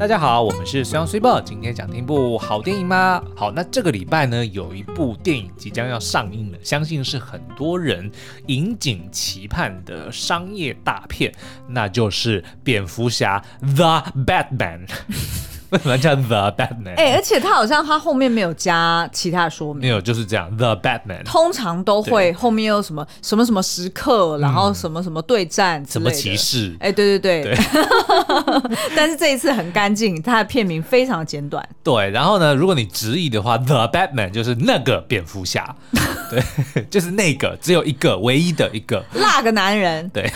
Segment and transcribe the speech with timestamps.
[0.00, 3.22] 大家好，我们是虽阳虽报，今天想听部好电影吗？
[3.36, 8.10] 好，那这个礼拜呢，有一部电影即将要上映了，相信是很多人
[8.46, 11.30] 引颈期盼的商业大片，
[11.68, 14.88] 那就是蝙蝠侠 The Batman。
[15.70, 16.94] 为什么叫 The Batman？
[16.96, 21.24] 哎、欸，而且他好像他后面没有加其他说明，没有，就是这样 The Batman。
[21.24, 26.76] 通常都会后面有什么什么什么时刻，然后什么什么对战，什么骑士？
[26.80, 27.54] 哎、欸，对对对。
[27.54, 27.60] 对
[28.96, 31.66] 但是这一次很干净，它的片名非常简短。
[31.82, 35.74] 对，然后呢，如果你直译的话，The Batman 就是那个蝙蝠侠，
[36.30, 40.08] 对，就是那个只有一个唯一的一个那个男人。
[40.10, 40.30] 对，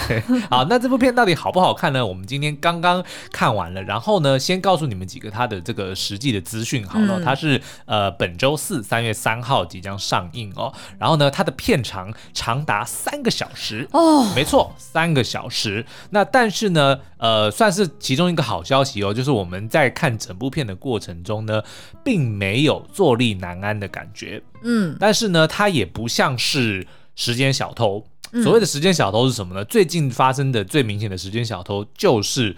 [0.48, 2.04] 好，那这部片到底好不好看呢？
[2.04, 5.34] 我们今天刚刚看完了，然后呢，先告诉你们几个。
[5.34, 10.72] 它的这个实际的资讯好了，它是呃本周四三月三号即将上映哦。
[10.96, 15.84] 然后呢，它的片长长达三个小时哦，没错，三个小时。
[16.10, 21.60] 那但是呢，呃，算是其中一个好消息哦，就是我们在看整部片的过程中呢，
[22.04, 24.40] 并没有坐立难安的感觉。
[24.62, 28.06] 嗯，但是呢，它也不像是时间小偷。
[28.44, 29.64] 所谓的时间小偷是什么呢？
[29.64, 32.54] 最近发生的最明显的时间小偷就是。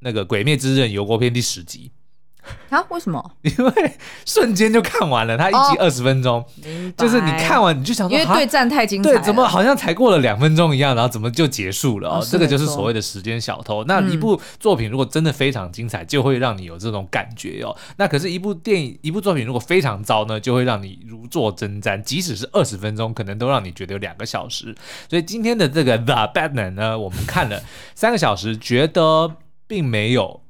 [0.00, 1.92] 那个《鬼灭之刃》游郭篇第十集
[2.70, 2.82] 啊？
[2.88, 3.32] 为什么？
[3.42, 3.92] 因为
[4.24, 6.46] 瞬间就看完了，它一集二十分钟，哦，
[6.96, 12.08] 就是你看完你就想说，因为对战太精彩，对，怎么好像才过了两分钟一样，然后怎么就结束了？
[12.08, 13.84] 哦，这个就是所谓的时间小偷。
[13.84, 17.76] 那一部作品如果真的非常精彩，就会让你有这种感觉哦。
[17.98, 24.74] 那可是，一部电影、一部作品如果非常糟呢，就会让你如坐针毡，即使是二十分钟，可能都让你觉得有两个小时。
[25.10, 27.62] 所以今天的这个《The Batman》呢，我们看了
[27.94, 29.36] 三个小时，觉得。
[29.70, 30.42] 并没有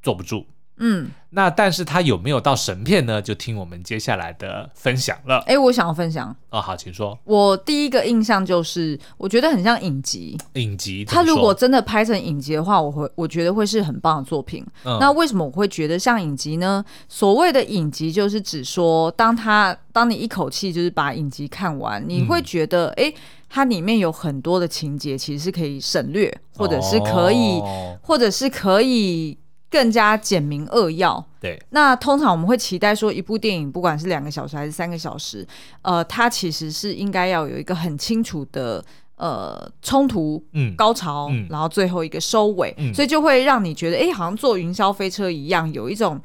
[0.00, 3.20] 坐不住，嗯，那但是他有没有到神片呢？
[3.20, 5.38] 就听我们接下来的分享了。
[5.38, 7.18] 哎、欸，我想要分享哦，好，请说。
[7.24, 10.38] 我第一个印象就是，我觉得很像影集。
[10.52, 14.64] 影集，他如果真的拍成影集的话，我会我觉得会是很棒的作品。
[14.84, 16.84] 嗯、那为什么我会觉得像影集呢？
[17.08, 23.10] 所谓的影集，就是指说，当他当你一口气就是把影集看完，你会觉得，哎、嗯。
[23.10, 23.14] 欸
[23.52, 29.36] 它里面有很多的情节，其实是可以省略，或者是可以，哦、或者是可以
[29.68, 31.22] 更加简明扼要。
[31.40, 35.44] 对，那通常我们会期待说，一部电影不管是两个小时还是三个小时，
[35.82, 38.84] 呃，它其实是应该要有一个很清楚的
[39.16, 46.20] 呃冲突、嗯，高潮，嗯、然后最后一个收尾，嗯、所以就会让你觉得，哎，好像坐云霄飞车一样，有一种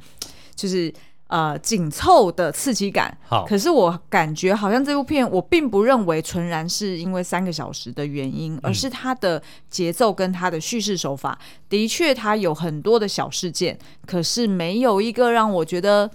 [0.54, 0.94] 就是。
[1.28, 3.16] 呃，紧凑的刺激感。
[3.28, 11.38] 好，可是我感觉好像这部片，我并不认为纯然是因为三个小时的原因，嗯、而是它的节奏跟它的叙事手法，
[11.68, 16.10] 的确它有很多的小事件，可是没有一个让我觉得。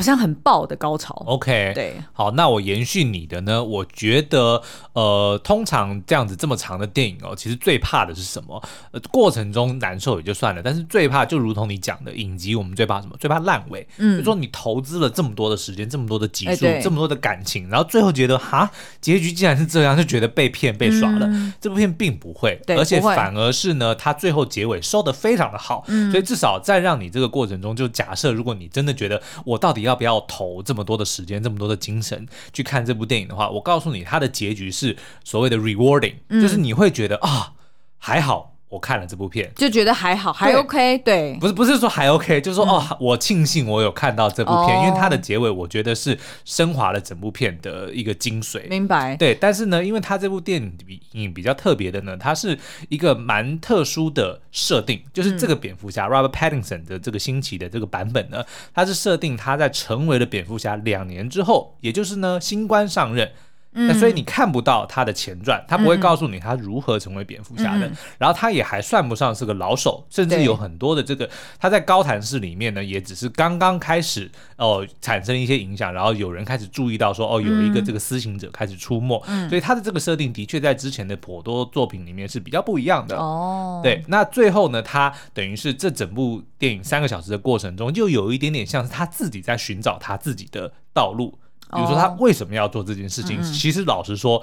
[0.00, 1.14] 好像很爆的高潮。
[1.26, 3.62] OK，对，好，那我延续你的呢？
[3.62, 4.62] 我觉得，
[4.94, 8.62] 呃，通常这样子这么长的电影哦，其实最怕的是什么？
[8.92, 13.14] 呃，过程中难受也就算了，但是最怕就如同你讲的影集，我们最怕什么？
[13.20, 13.86] 最怕烂尾。
[13.98, 18.70] 嗯，就说你投资了这么多的时间，这么多的集数，欸、这么多的感情，然后最后觉得哈，
[19.02, 21.26] 结局竟然是这样，就觉得被骗、被耍了。
[21.26, 25.84] 嗯、这部片并不会，对而且反而是呢，它最后结尾收的非常的好。
[25.88, 29.89] 嗯，所以至少在让你这个过程中，就假设如果你真的觉得我到底要。
[29.90, 37.54] 要不要投这么多的时间、这么多的精神去看这部电影的话，我告诉你，它的结局是所谓的 rewarding，嗯，就是你会觉得啊，
[37.98, 38.56] 还好。
[38.70, 48.68] 我看了这部片，就觉得还好，还 OK，对，不是不是说还 OK，就是说、嗯、哦，我庆幸我有看到这部片，哦、因为它的结尾我觉得是升华了整部片的一个精髓。
[48.68, 49.16] 明白。
[49.16, 52.56] 对，但是呢，因为它这部电影比影比较特别的呢，它是
[52.88, 63.32] 一个蛮特殊的设定，就是这个蝙蝠侠、嗯、Robert Pattinson 的这个新奇的这个版本呢，它是设定他在成为了蝙蝠侠两年之后，也就是呢新官上任。
[63.72, 67.86] 那所以你看不到他的前传，他不会告诉你他如何成为蝙蝠侠的。
[67.86, 83.16] 嗯、然后他也还算不上是个老手，甚至有很多的这个他在高谭市里面呢，也只是刚刚开始哦、呃、产生一些影响，然后有人开始注意到说哦有一个这个私行者开始出没，嗯、所以他的这个设定的确在之前的颇多作品里面是比较不一样的。
[83.16, 91.38] 哦，对，那最后呢，他等于是这整部电影三个小时的过程中，就有一点点像是他自己在寻找他自己的道路。
[91.72, 93.40] 比如说他为什么要做这件事情？
[93.40, 94.42] 哦、其实老实说，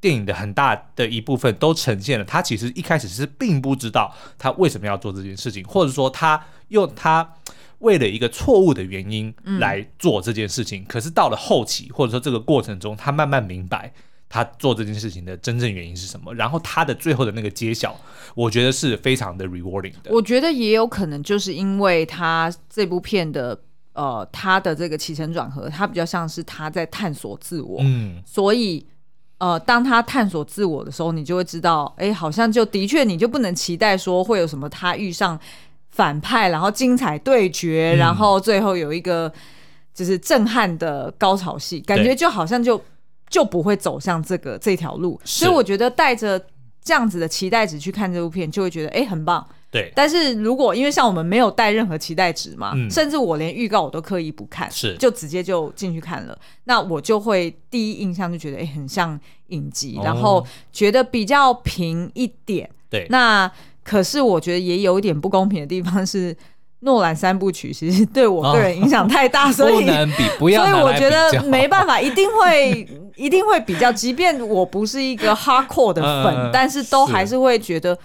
[0.00, 7.34] 电影的很大的一部分都呈现了他其实一开始是并不知道他为什么要做这件事情，或者说他用他
[7.78, 10.82] 为了一个错误的原因来做这件事情。
[10.82, 13.92] 嗯、可是到了后期，或者说这个过程中，他慢慢明白
[14.28, 16.34] 他做这件事情的真正原因是什么。
[16.34, 17.98] 然后他的最后的那个揭晓，
[18.34, 20.10] 我觉得是非常的 rewarding 的。
[20.10, 23.58] 我觉得也有可能就是因为他这部片的。
[23.92, 28.86] 呃，他的这个起承转合，他比较像是他在探索自我，嗯，所以
[29.38, 35.38] 呃，当他探索自我的时候，你就会知道，哎，好像就的确你就不能期待说会有什么他遇上
[35.90, 39.32] 反派，然后精彩对决，嗯、然后最后有一个
[39.92, 42.80] 就是震撼的高潮戏，感觉就好像就
[43.28, 46.40] 就不会走向这个这条路，所以我觉得带着
[46.82, 49.44] 这样子的期待值去看这部片，就会觉得哎很棒。
[49.72, 54.96] 对，但是如果因为像我们没有带任何期待值嘛，嗯、甚至我连预告我都刻意不看，是。
[54.96, 59.16] 就直接就进去看了，那我就会第一印象就觉得哎很像
[59.50, 62.68] 影集，哦、然后觉得比较平一点。
[62.88, 63.48] 对，那
[63.84, 66.36] 可是我觉得也有一点不公平的地方是，
[66.80, 77.96] 诺兰三部曲其实对我个人影响太大，哦、所以不能比，不要，所以我觉得没办法，一定会一定会比较，即便我不是一个 hardcore 的粉，嗯、但是都还是会觉得。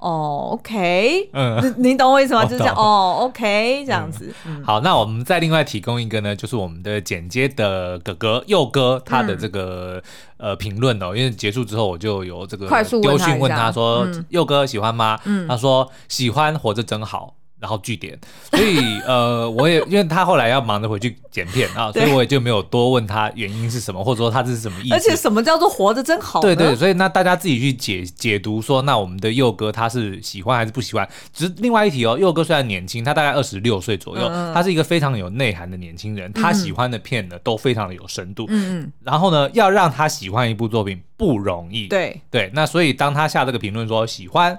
[0.00, 2.42] 哦、oh，OK，嗯，你懂我意思吗？
[2.48, 4.34] 就是这样，哦，OK，这样子。
[4.46, 10.02] 嗯、好，那我们再另外提供一个呢，就是我们的剪接的哥哥佑哥他的这个、
[10.38, 15.20] 嗯、呃评论哦，因为结束之后我就有这个快速丢讯问他说，佑、嗯、哥喜欢吗？
[15.24, 17.34] 嗯，他说喜欢，活着真好。
[17.60, 18.18] 然后据点，
[18.50, 24.94] 所以呃，我也因为他后来要忙着回去剪片啊， 所以我也就没有多问他原因是什么，或者说他这是什么意思。
[24.94, 26.40] 而且什么叫做活着真好？
[26.40, 31.06] 对对，所以那大家自己去解解读说，那我们的佑哥他是喜欢还是不喜欢？
[31.34, 38.46] 只是另外一题哦，佑哥虽然年轻，他大概二十六岁左右，嗯、他是一个非常有内涵的年轻人，他喜欢的片呢都非常的有深度。
[38.48, 38.92] 嗯嗯。
[39.04, 41.88] 然后呢，要让他喜欢一部作品不容易。
[41.88, 44.58] 对对，那所以当他下这个评论说喜欢。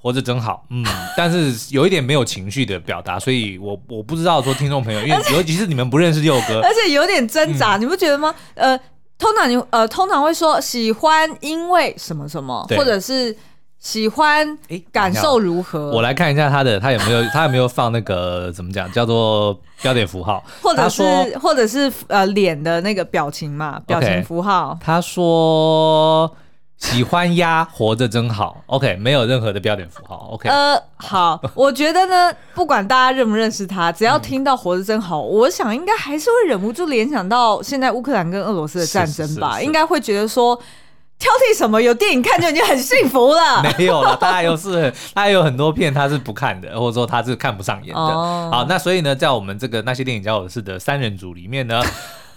[0.00, 0.84] 活着真好，嗯，
[1.16, 8.32] 但是有一点没有情绪的表达，所以我我不知道说听众朋友，因为尤其是你们不认识佑哥，而且有点挣扎，嗯、你不觉得吗？
[8.54, 8.78] 呃，
[9.18, 13.36] 通常你呃通常会说喜欢因为什么什么，或者是
[13.80, 14.56] 喜欢
[14.92, 15.90] 感受如何？
[15.90, 21.02] 我来看一下他的，他有没有 他有没有放那个怎么讲叫做标点符号，或者是
[21.38, 24.78] 或者是呃脸的那个表情嘛，表情符号。
[24.80, 26.32] Okay, 他说。
[26.78, 30.48] 喜欢鸭活着真好，OK，没有任何的标点符号，OK。
[30.48, 40.54] 呃，好，我觉得呢，不管大家认不认识他，只要听到活着真好，嗯、 我想应该还是会忍不住联想到现在乌克兰跟俄罗斯的战争吧，应该会觉得说
[41.18, 43.60] 挑剔什么，有电影看就已经很幸福了。
[43.76, 48.00] 没有了，他还有是，他还有很多片他是不看的，或者说他是看不上眼的。
[48.00, 51.82] 哦、好，那所以呢，在我们这个那些电影教我的事的三人组里面呢，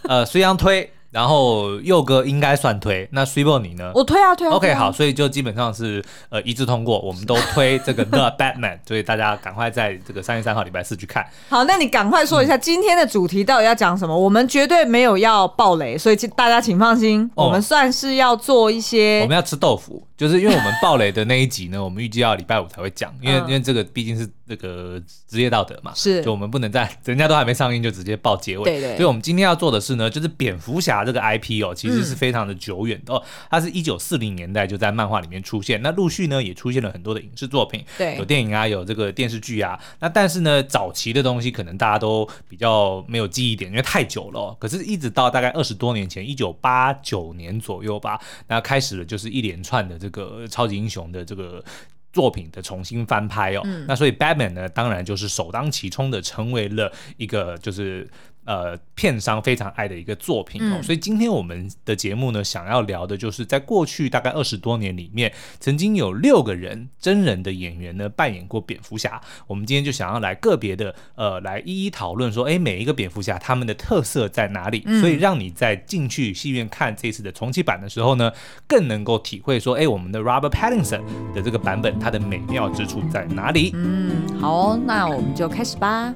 [0.09, 0.91] 呃，虽然推。
[1.11, 3.91] 然后佑哥应该算推，那 Cibo 你呢？
[3.93, 4.51] 我推啊推啊。
[4.51, 11.25] OK 好，所以就基本上是呃一致通过，我们都推这个 The Batman，所以大家赶快在这个三月三号礼拜四去看。
[11.49, 14.15] 好，那你赶快说一下今天的主题到底要讲什么？
[14.15, 19.19] 嗯、我们绝对没有要爆雷，所以大家请放心，哦、我们算是要做一些。
[19.21, 28.63] 我们要吃豆腐，就是因为我们爆雷的那一集呢，我们预计要礼拜五才会讲，因为、嗯、因为这个毕竟是这个职业道德嘛，是，就我们不能在人家都还没上映就直接报结尾。
[28.63, 28.95] 对对。
[28.95, 31.01] 所以我们今天要做的是呢，就是蝙蝠侠。
[31.03, 44.57] 这个 IP 哦，其实是非常的久远的哦，它是一九四零年代就在漫画里面出现，那陆续呢也出现了很多的影视作品，对，有电影啊，有这个电视剧啊，那但是呢，早期的东西可能大家都比较没有记忆点，因为太久了哦。
[44.59, 51.63] 可是，一直到大概二十多年前，一九八九年左右吧，那开始了就是一连串的这个超级英雄的这个
[52.11, 58.09] 作品的重新翻拍哦，嗯、那所以 Batman 呢，当然就是首当其冲的成为了一个就是。
[58.43, 69.21] 呃，片商非常爱的一个作品哦，嗯、所以今天我们的节目呢，想要聊的就是在过去大概二十多年里面，曾经有六个人真人的演员呢扮演过蝙蝠侠。
[69.45, 74.81] 我们今天就想要来个别的呃，来一一讨论说，哎，每一个蝙蝠侠他们的特色在哪里？
[74.88, 78.31] 嗯、所以让你在进去戏院看这次的重启版的时候呢，
[78.67, 81.01] 更能够体会说，哎，我们的 Robert Pattinson
[81.33, 83.71] 的这个版本它的美妙之处在哪里？
[83.75, 86.13] 嗯，好哦，那我们就开始吧。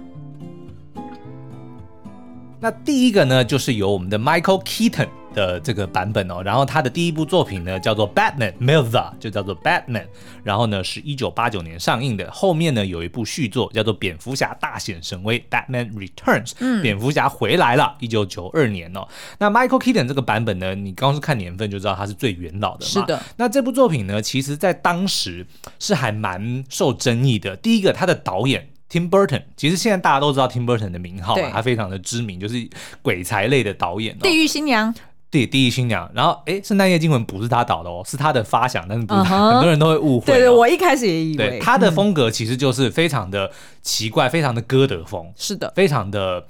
[2.65, 10.07] 那第一个呢，就是由我们的 Michael Keaton 的这个版本哦，然后他的第一部作品呢叫做 Batman Mirza，就叫做 Batman，
[10.43, 19.07] 然后呢是一九八九年上映的，后面呢有一部续作叫做蝙蝠侠大显神威 Batman Returns，嗯，蝙蝠侠回来了，一九九二年哦。
[19.37, 23.21] 那 Michael Keaton 这个版本呢，你刚刚是看年份就知道他是最元老的嘛，是的。
[23.37, 25.45] 那这部作品呢，其实在当时
[25.77, 27.55] 是还蛮受争议的。
[27.57, 28.67] 第一个，他的导演。
[28.89, 32.67] Tim Burton，其实现在大家都知道 Tim Burton 的名号嘛，他非常的知名，就是
[33.01, 34.19] 鬼才类的导演、哦。
[34.21, 34.93] 地狱新娘，
[35.29, 36.09] 对，地狱新娘。
[36.13, 40.35] 然后，哎，圣诞夜惊魂不是他导的哦，是他的发想，但是不是他，uh huh、很多人都会误会、哦。
[40.35, 41.49] 对对，我一开始也以为。
[41.49, 43.51] 对，他的风格其实就是非常的
[43.81, 45.31] 奇怪，嗯、非常的歌德风。
[45.35, 46.45] 是的，非常的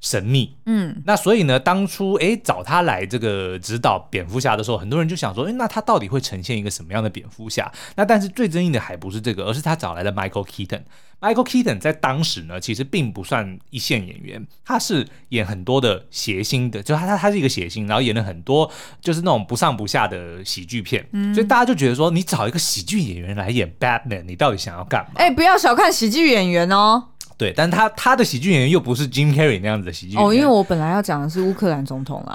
[0.00, 7.70] 神秘，嗯，那所以呢，当初哎找他来这个指导蝙蝠侠的时候，很多人就想说，哎，那他到底会呈现一个什么样的蝙蝠侠？
[7.96, 10.82] 那但是最争议的还不是这个，而是他找来了 Michael Keaton。
[11.20, 18.70] Michael Keaton 在当时呢，其实并不算一线演员，他是演很多的谐星的，就他他他是一个谐星，然后演了很多
[19.02, 25.10] 就是那种不上不下的喜剧片，嗯，所以大家就觉得说，你找一个喜剧演员来演 Batman，你到底想要干嘛？
[25.16, 27.08] 哎，不要小看喜剧演员哦。
[27.40, 30.28] 对，但他他的喜剧演员又不是 Jim Carrey 那样子的喜剧演员。
[30.28, 32.34] 哦，因为我本来要讲的是乌克兰总统啊。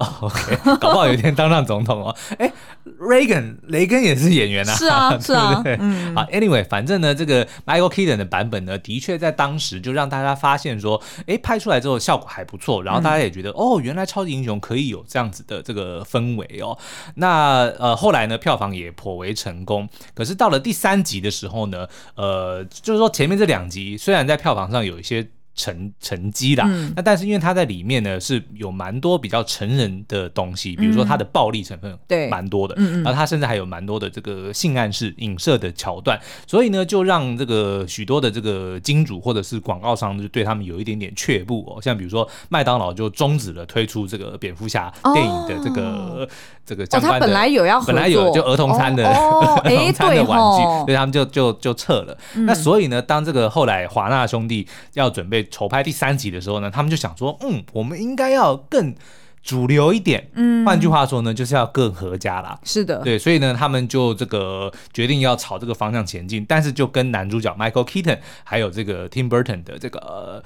[0.81, 2.15] 搞不好有一天当上总统哦。
[2.39, 2.51] 哎
[2.99, 4.73] ，Reagan 雷根也是演员啊。
[4.73, 5.61] 是啊， 是啊。
[5.63, 6.15] 对，嗯。
[6.15, 16.75] 好，Anyway，反正呢，这个 Michael Keaton 的版本呢，的确在当时就让大家发现说，哎，拍出来之后效果还不错，然后大家也觉得，嗯、哦，原来超级英雄可以有这样子的这个氛围哦。
[17.13, 19.87] 那呃，后来呢，票房也颇为成功。
[20.15, 24.94] 可是到了第三集的时候呢，呃，就是说前面这两集虽然在票房上有。
[24.95, 32.29] 有一些成成绩啦，那但是因为它在里面呢是有蛮多比较成人的东西，比如说它的暴力成分对。
[32.29, 46.27] 蛮多的，然后它甚至还有蛮多的这个性暗示、影射的桥段，所以呢就让这个许多的这个金主或者是广告商就对他们有一点点却步哦，像比如说麦当劳就终止了推出这个蝙蝠侠电影的这个
[46.65, 49.07] 这个相关的，本来有要本来有就儿童餐的
[49.63, 52.17] 儿童餐的玩具，所以他们就就就撤了。
[52.33, 55.44] 那所以呢，当这个后来华纳兄弟要准备。
[55.51, 58.93] 筹拍第三集的时候呢，他们就想说，嗯，我们应该要更
[59.41, 62.59] 主流一点，嗯，换句话说呢，就是要更合家啦。
[62.63, 70.43] 是的，对，所以呢，他们就这个决定要朝这个方向前进，但是就跟男主角 Michael Keaton 还有这个 Tim Burton 的这个、呃、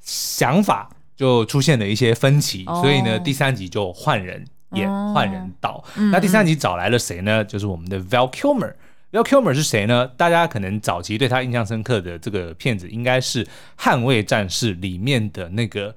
[0.00, 5.84] 想法就出现了一些分歧，哦、所以呢，第三集就换人演，换、哦、人导。
[5.94, 7.44] 嗯、那第三集找来了谁呢？
[7.44, 8.74] 就是我们的 Val Kilmer。
[9.12, 10.06] Val Kilmer 是谁呢？
[10.06, 13.44] 大家可能早期对他印象深刻的这个片子，应该是
[13.76, 15.96] 《捍卫战士》里面的那个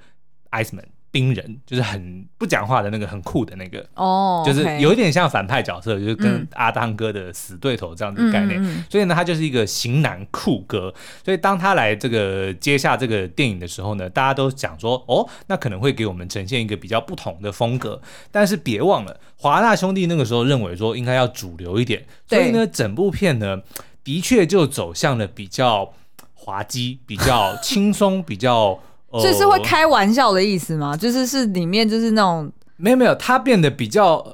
[0.51, 0.92] Iceman。
[1.13, 4.47] 冰人就是很不讲话的那个，很酷的那个哦，oh.
[4.47, 8.59] 就是有一点像反派角色，就是跟阿汤哥的死对头这样子的概念。
[8.59, 10.91] 嗯、所以呢，他就是一个型男酷哥。
[11.23, 18.01] 所以当他来这个接下这个电影的时候呢，大家都讲说，哦，那可能会给我们呈现一个比较不同的风格。
[18.31, 23.61] 但是别忘了，华纳兄弟那个时候认为说应该要主流一点，所以呢，整部片呢
[24.03, 25.93] 的确就走向了比较
[26.33, 28.79] 滑稽、比较轻松、比较。
[29.21, 30.95] 这是会开玩笑的意思吗？
[30.95, 34.25] 就是是里面就是那种没有没有，他变得比较，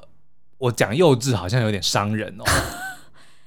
[0.58, 2.44] 我讲幼稚好像有点伤人哦。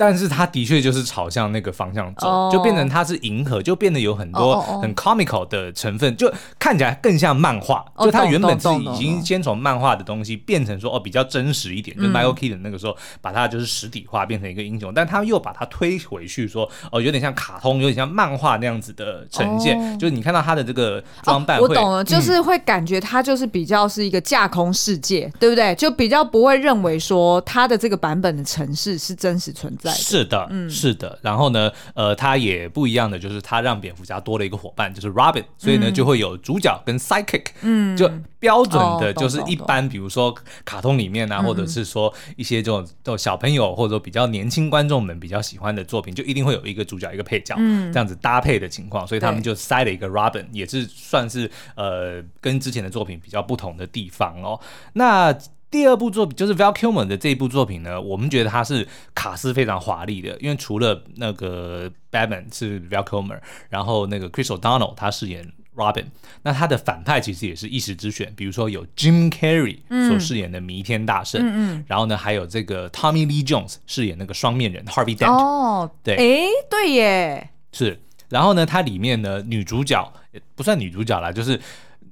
[0.02, 2.52] 但是他的确就是朝向那个方向走，oh.
[2.52, 6.28] 就变成他是银河，就变得有很多很 comical 的成分，就
[6.58, 7.84] 看起来更像漫画。
[7.94, 8.06] Oh.
[8.06, 19.78] 就他原本自己已经先从漫画的东西变成说哦比较真实一点，就 Michael Keaton 那个时候把它就是实体化变成一个英雄，嗯、但他又把它推回去说哦有点像卡通，有点像漫画那样子的呈现。
[19.78, 20.00] Oh.
[20.00, 25.72] 就是你看到他的这个装扮会，我懂了，就是会感觉他就是比较是一个架空世界，嗯、对不对？
[25.76, 29.91] 就比较不会认为说他的这个版本的城市是真实存在。
[29.94, 31.18] 是的，嗯，是的。
[31.22, 40.34] 然后呢，呃，他也不一样的就是他让蝙蝠侠多了一个伙伴，就是 Robin，所以呢就会有主角跟 sidekick，嗯，就标准的就是一般，比如说
[40.64, 54.58] 卡通里面啊，或者是说一些这种这种小朋友或者说比较年轻观众们比较喜欢的作品，就一定会有一个主角一个配角，嗯，这样子搭配的情况，所以他们就塞了一个 Robin，也是算是呃跟之前的作品比较不同的地方哦。
[54.94, 55.36] 那
[55.72, 66.04] 第二部作品就是 Val Kilmer 的这一部作品呢，我们觉得它是卡斯非常华丽的，因为除了那个 Batman 是 Val Kilmer，然后那个 Chris O'Donnell 他饰演 Robin，
[66.42, 77.98] 那他的反派其实也是一时之选，比如说有 Jim Carrey 所饰演的弥天大圣，嗯嗯，然后呢还有这个 Tommy Lee Jones 饰演那个双面人 Harvey Dent，哦，对，哎，对耶，是，
[78.28, 80.12] 然后呢它里面呢女主角
[80.54, 81.58] 不算女主角啦，就是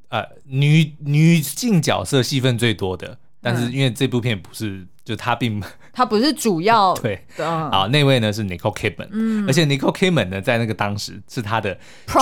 [0.09, 3.19] 呃女女性角色戏份最多的。
[3.41, 11.79] 但是因为这部片不是，嗯、就他并 他不是主要 对，啊，那位呢是 Nicole Kidman，嗯，而且 Nicole Kidman 呢在那个当时是他的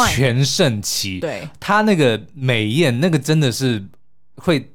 [0.09, 3.85] 全盛期，对，他那个美艳那个真的是
[4.37, 4.73] 会。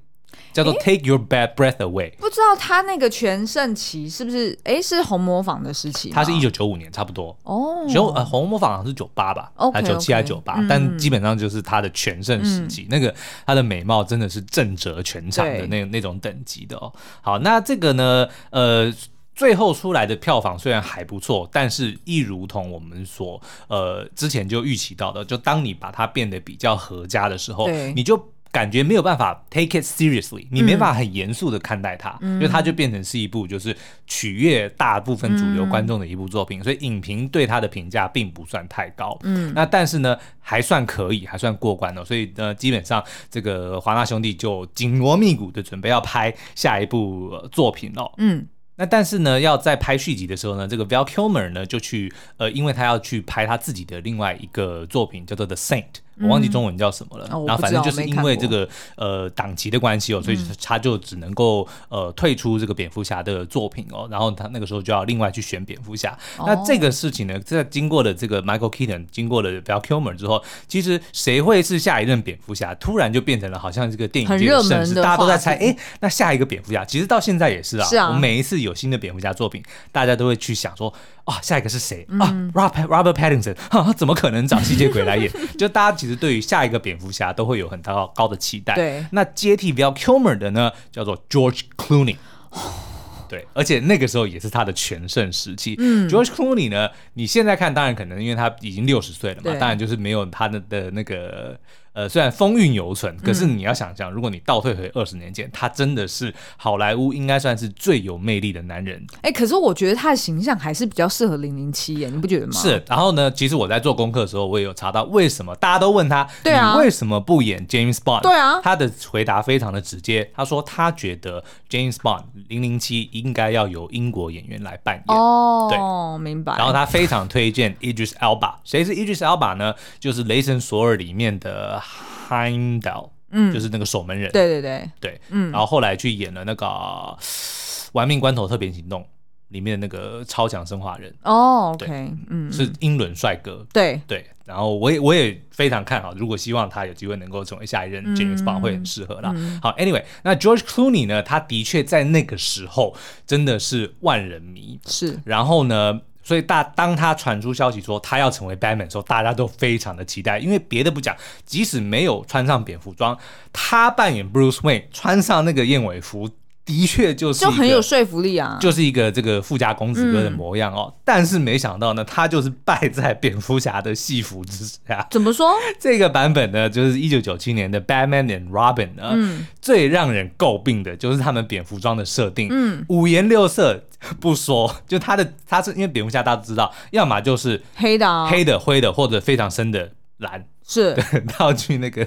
[0.53, 4.57] 叫做 Take Your Bad Breath Away，不知道他那个全盛期是不是？
[4.63, 6.09] 哎，是红模仿的时期。
[6.11, 7.35] 他是一九九五年，差不多。
[7.43, 12.87] 哦，九呃红模仿好像是九八吧，还九七还九八，但基本上就是他的全盛时期。
[12.89, 13.13] 那个
[13.45, 16.93] 他的美貌真的是震慑全场的那那种等级的哦。
[17.21, 18.93] 好，那这个呢，呃，
[19.33, 28.29] 最后出来的票房虽然还不错，但是一如同我们所呃之前就预期到的，就当你把它变得比较合家的时候，你就。
[28.53, 39.17] 感觉没有办法 take it seriously，你没办法很严肃的看待它，因为它就变成是一部就是取悦大部分主流观众的一部作品，嗯、所以影评对它的评价并不算太高。
[39.23, 42.05] 嗯，那但是呢，还算可以，还算过关哦。
[42.05, 48.13] 所以呢，基本上这个华纳兄弟就紧锣密鼓的准备要拍下一部作品了。
[48.19, 48.47] 嗯。
[48.75, 55.85] 那但是呢，要在拍续集的时候呢，这个 Val Kilmer 呢就去呃，因为他要去拍他自己的另外一个作品，叫做 The Saint。
[56.21, 66.17] 我忘记中文叫什么了，嗯、然后反正就是因为这个呃档期的关系哦，所以他就只能够呃退出这个蝙蝠侠的作品哦，然后他那个时候就要另外去选蝙蝠侠。
[66.37, 80.93] 哦、那这个事情呢，在经过了这个 Michael Keaton 经过了 Val Kilmer 之后，其实谁会是下一任蝙蝠侠，突然就变成了好像这个电影界的盛事，大家都在猜，哎，那下一个蝙蝠侠，其实到现在也是啊，是啊，我们每一次有新的蝙蝠侠作品，大家都会去想说。
[81.25, 85.31] 啊、哦，下一个是谁、嗯、啊？Robert Robert Pattinson，哈， 怎么可能找吸血鬼来演？
[85.57, 88.75] 就大家其实对于下一个蝙蝠侠都会有很高高的期待。
[88.75, 92.17] 对，那接替 Val Kilmer 的呢，叫做 George Clooney。
[93.29, 95.75] 对，而且那个时候也是他的全盛时期。
[95.79, 101.57] 嗯，George Clooney 呢，你现在看，当然可能因为他已经六十岁了嘛，对当然就是没有他的的那个。
[101.93, 108.99] 呃，虽然风韵犹存，可是你要想象，如果你倒退回二十年前，嗯、他真的是好莱坞应该算是最有魅力的男人。
[109.17, 112.53] 哎、欸，可是我觉得他的形象还是比较适合零零七耶，你不觉得吗？
[112.53, 112.83] 是。
[112.87, 118.21] 然后呢，其实我在做功课的时候，我也有查到为什么大家都问他，对啊，你为什么不演 James Bond？
[118.21, 125.03] 对啊，他的回答非常的直接，他说他觉得 James Bond 零零七应该要由英国演员来扮演。
[125.15, 126.57] 哦，对，明白。
[126.57, 129.75] 然后他非常推荐 Idris Elba，谁是 Idris Elba 呢？
[129.99, 131.82] 就是《雷神索尔》里面的。
[132.29, 134.89] Heimdall，嗯，就是那个守门人，对对对。
[134.99, 136.65] 对，嗯，然后后来去演了那个
[137.93, 139.01] 《玩命关头特别行动》
[139.49, 144.01] 里面的那个超强生化人，哦，OK，嗯，是英伦帅哥，对。
[144.07, 149.33] 对，然后我也我也非常看好，如果希望他有机会能够成为下一任 James Bond，会很适合啦。
[149.61, 152.95] 好，Anyway，那 George Clooney 呢，他的确在那个时候
[153.27, 156.01] 真的是万人迷，是，然后呢。
[156.23, 161.15] 所以大当他传出消息说他要成为 Batman 的时候，大家都非常的期待，因为别的不讲，
[161.45, 163.17] 即使没有穿上蝙蝠装，
[163.51, 166.29] 他扮演 Bruce Wayne 穿上那个燕尾服。
[166.65, 170.85] 的确就是就很有说服力啊，就是一个这个富家公子哥的模样哦。
[170.87, 175.05] 嗯、但是没想到呢，他就是败在蝙蝠侠的戏服之下。
[175.11, 175.53] 怎么说？
[175.77, 183.83] 这个版本呢，就是一九九七年的 Batman and Robin 呢，嗯、最让人诟病的就是他们蝙蝠装的设定，嗯，五颜六色
[184.21, 190.45] 不说， 就他的他是因为蝙蝠侠大家都知道，要么就是黑的、黑的、灰的，或者非常深的蓝。
[190.65, 190.95] 是
[191.37, 192.05] 道具那个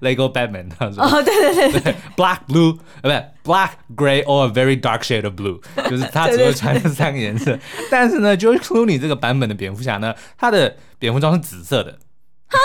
[0.00, 7.58] Lego Batman，他说哦，对对对，对，Black Blue，呃，不是 Black Gray or a very dark shade of blue，就是他只会穿这三个颜色。
[7.90, 11.98] 但是呢，George Clooney 这个版本的蝙蝠侠呢，他的蝙蝠装是紫色的。
[12.48, 12.58] 哈，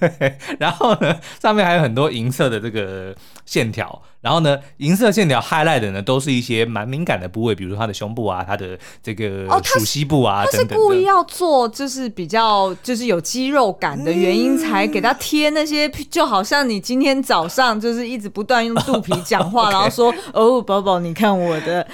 [0.00, 3.14] 对，然后呢，上面还有很多银色的这个
[3.46, 10.44] 线条，然后呢，银色线条 highlight 的呢，都是一些蛮敏感的部位，比如说他的胸部啊，他的这个鼠蹊部啊。
[10.44, 21.86] 他是故意要做，就是比较就是有肌肉感的原因，才给他贴那些，就好像你今天早上就是一直不断用肚皮讲话， 然后说哦，宝宝，你看我的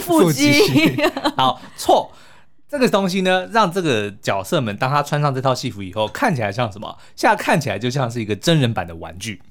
[0.00, 0.62] 腹肌。
[1.36, 2.10] 好，错。
[2.70, 6.96] 这个东西呢，让这个角色们当他穿上这套戏服以后，看起来像什么？
[7.16, 9.42] 现在看起来就像是一个真人版的玩具。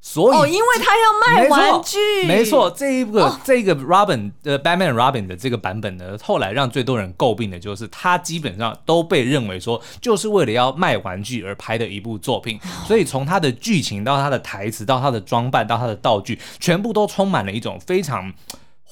[0.00, 12.58] 所以，哦，因为他要卖玩具，没错，这一个、哦、这个 Robin 的 Batman Robin 的这个版本呢，后来让最多人诟病的就是，他基本上都被认为说，就是为了要卖玩具而拍的一部作品。
[12.84, 18.34] 所以从他的剧情到他的台词到他的装扮到他的道具，全部都充满了一种非常。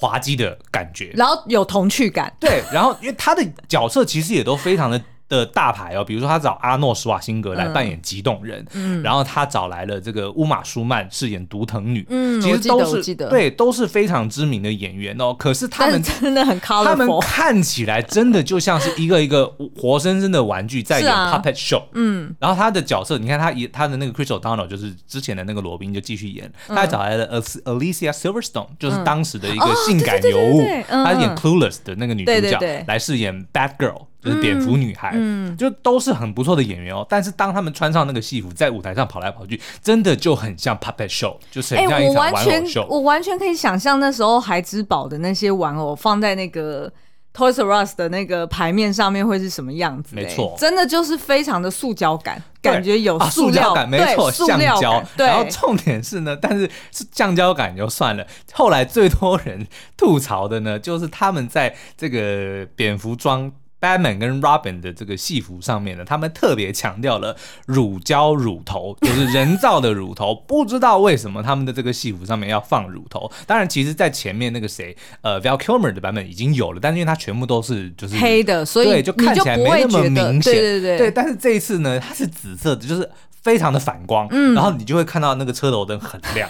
[0.01, 4.99] 滑稽的感觉，然后有童趣感，对，然后因为他的角色其实也都非常的。
[5.37, 15.33] 的大牌哦，比如说他找阿诺施瓦辛格来扮演激动人，嗯，然后他找来了这个乌玛舒曼饰演独藤女，嗯，其实都是对，都是非常知名的演员哦。
[15.33, 22.35] 可是他们 真的很他们看起来真的就像是一个一个活生生的玩具在演 puppet show，嗯。
[22.39, 34.07] 然后他的角色，你看他演他的那个 Chris O'Donnell 就是之前的那个罗宾就继续演，他还找来了 Alicia Silverstone，就是当时的一个性感尤物，他演 Clueless 的那个女主角来饰演 Bad Girl。
[34.23, 37.03] 就是蝙蝠女孩，嗯，就都是很不错的演员哦。
[37.09, 42.49] 但是当他们穿上那个戏服，在舞台上跑来跑去，真的就很像 puppet show，就是很像一场玩偶秀。
[42.49, 46.91] 欸，我完全，我完全可以想象那时候孩之宝的那些玩偶放在那个
[47.35, 50.15] Toys R Us 的那个牌面上面会是什么样子。
[50.15, 55.03] 没错，真的就是非常的塑胶感，感觉有塑料感，没错，橡胶。
[55.17, 58.23] 然后重点是呢，但是是橡胶感就算了。
[58.53, 59.65] 后来最多人
[59.97, 63.51] 吐槽的呢，就是他们在这个蝙蝠装。
[63.81, 70.35] Batman 跟 Robin 的这个戏服上面呢，他们特别强调了乳胶乳头， 就是人造的乳头。
[70.47, 73.29] 不知道为什么他们的这个戏服上面要放乳头。
[73.47, 80.53] 当然，其实在前面那个谁，呃，Val Kilmer 的版本已经有了，但是因为它全部都是就是黑的，所以对就看起来没那么明显。
[80.53, 81.11] 对对对，对。
[81.11, 83.09] 但是这一次呢，它是紫色的，就是
[83.41, 86.47] 非常的反光，嗯，然后你就会看到那个车头灯很亮。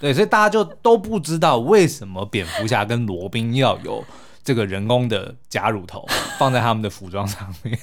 [0.00, 4.02] 对，所以大家就都不知道为什么蝙蝠侠跟罗宾要有。
[4.42, 6.06] 这个人工的假乳头
[6.38, 7.78] 放在他们的服装上面，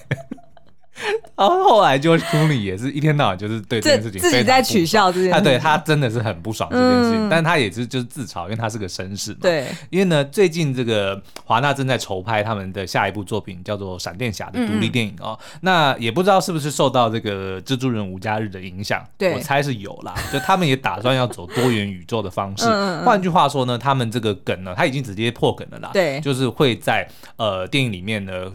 [1.37, 9.37] 然后后来就库里也是一天到晚就是对这件事情自己在取笑这件事情，啊，对他真的是很不爽这件事情，嗯、但他也是就是自嘲，因为他是个绅士嘛。
[9.41, 15.37] 对，因为呢，最近这个华纳正在筹拍他们的下一部作品，叫做《闪电侠》的独立电影哦。
[15.39, 20.15] 嗯、那也不知道是不是受到这个蜘蛛人无家日的影响，对我猜是有啦。
[20.33, 22.65] 就他们也打算要走多元宇宙的方式。
[23.05, 25.91] 换句话说呢，他们这个梗呢，他已经直接破梗了啦。
[25.93, 28.51] 对，就是会在呃电影里面呢。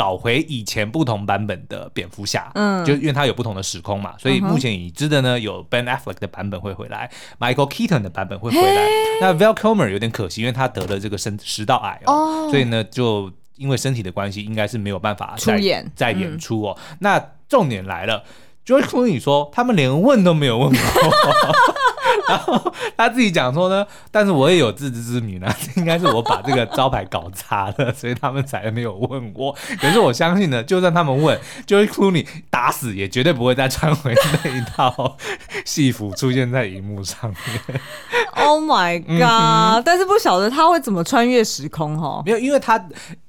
[0.00, 8.86] 找回以前不同版本的蝙蝠侠，嗯，就因为它有不同的时空嘛，所以目前已知的呢，有 Ben Affleck 的版本会回来，Michael Keaton 的版本会回来。
[9.20, 16.78] 那 Val Kilmer 有点可惜，因为他得了这个身食道癌哦，所以呢，就因为身体的关系，应该是没有办法再演再演出哦。
[17.00, 18.24] 那重点来了
[18.64, 20.78] ，George Clooney 说他们连问都没有问过。
[22.28, 29.54] 然后他自己讲说呢，但是我也有自知之明啊，应该是我把这个招牌搞砸了，所以他们才没有问我。
[29.80, 35.16] 可是我相信呢，就算他们问，George Clooney 打死也绝对不会再穿回那一套
[35.64, 37.80] 戏服出现在荧幕上面。
[38.32, 42.22] Oh my god！、嗯、但是不晓得他会怎么穿越时空哈？
[42.24, 42.82] 没有，因为他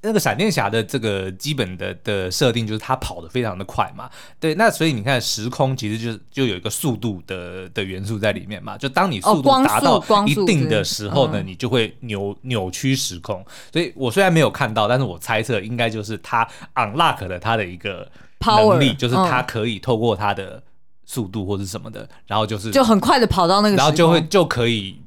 [0.04, 4.10] 那个闪电侠的这个基本的的设定就是他跑得非常的快嘛。
[4.40, 8.78] 对，那所以你看时空其实就就有一个速度的的元素在里面嘛。
[8.78, 13.46] 就当你速度达到一定的时候呢，你就会扭扭曲时空。
[13.72, 18.10] 所以我虽然没有看到，但是我猜测应该就是他 unlock 了他的一个
[18.40, 20.64] 能力，就是他可以透过他的
[21.06, 25.01] 速度或者什么的，然后就是就很快的跑到那个，然后就会就可以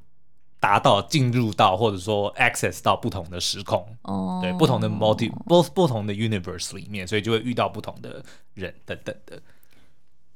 [0.64, 8.24] 达到进入到或者说 access 到不同的时空哦，对，不同的 multi 不不同的 universe 里面，所以就会遇到不同的
[8.54, 9.38] 人等等的。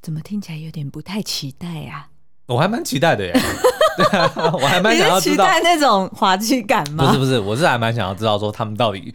[0.03, 2.09] 怎么听起来有点不太期待呀？
[2.45, 3.33] 我还蛮期待的耶，
[3.97, 7.07] 对啊，我还蛮想要知道期待那种滑稽感吗？
[7.07, 9.15] 不是不是，我是还蛮想要知道说他们到底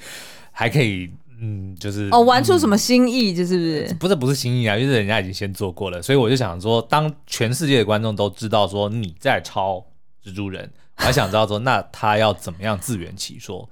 [0.52, 3.93] 还可以，嗯，就是哦，玩出什么新意，就是不是？
[3.93, 9.86] 不是不是新意啊，就是人家已经先做过了，所以我就想说，当全世界的观众都知道说你在抄
[10.26, 13.68] 蜘蛛人，我还想知道说，那他要怎么样自圆其说？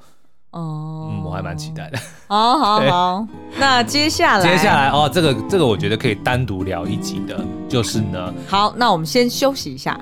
[0.51, 1.97] 哦，嗯，我还蛮期待的。
[2.27, 8.33] 好好 好，那接下来，接下来哦，这个这个我觉得可以单独聊一集的，就是呢。
[8.47, 9.97] 好，那我们先休息一下。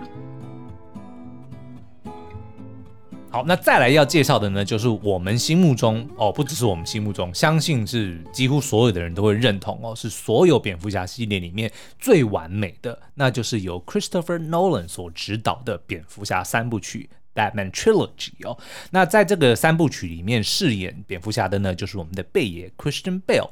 [3.32, 17.10] 好，那再来要介绍的呢，就是我们心目中哦，不只是我们心目中，相信是几乎所有的人都会认同哦，是所有蝙蝠侠系列里面最完美的，那就是由 Christopher Nolan 所执导的蝙蝠侠三部曲。
[17.36, 18.58] Batman Trilogy 哦，
[18.89, 23.52] 那在这个三部曲里面饰演蝙蝠侠的呢，就是我们的贝爷 Christian Bale。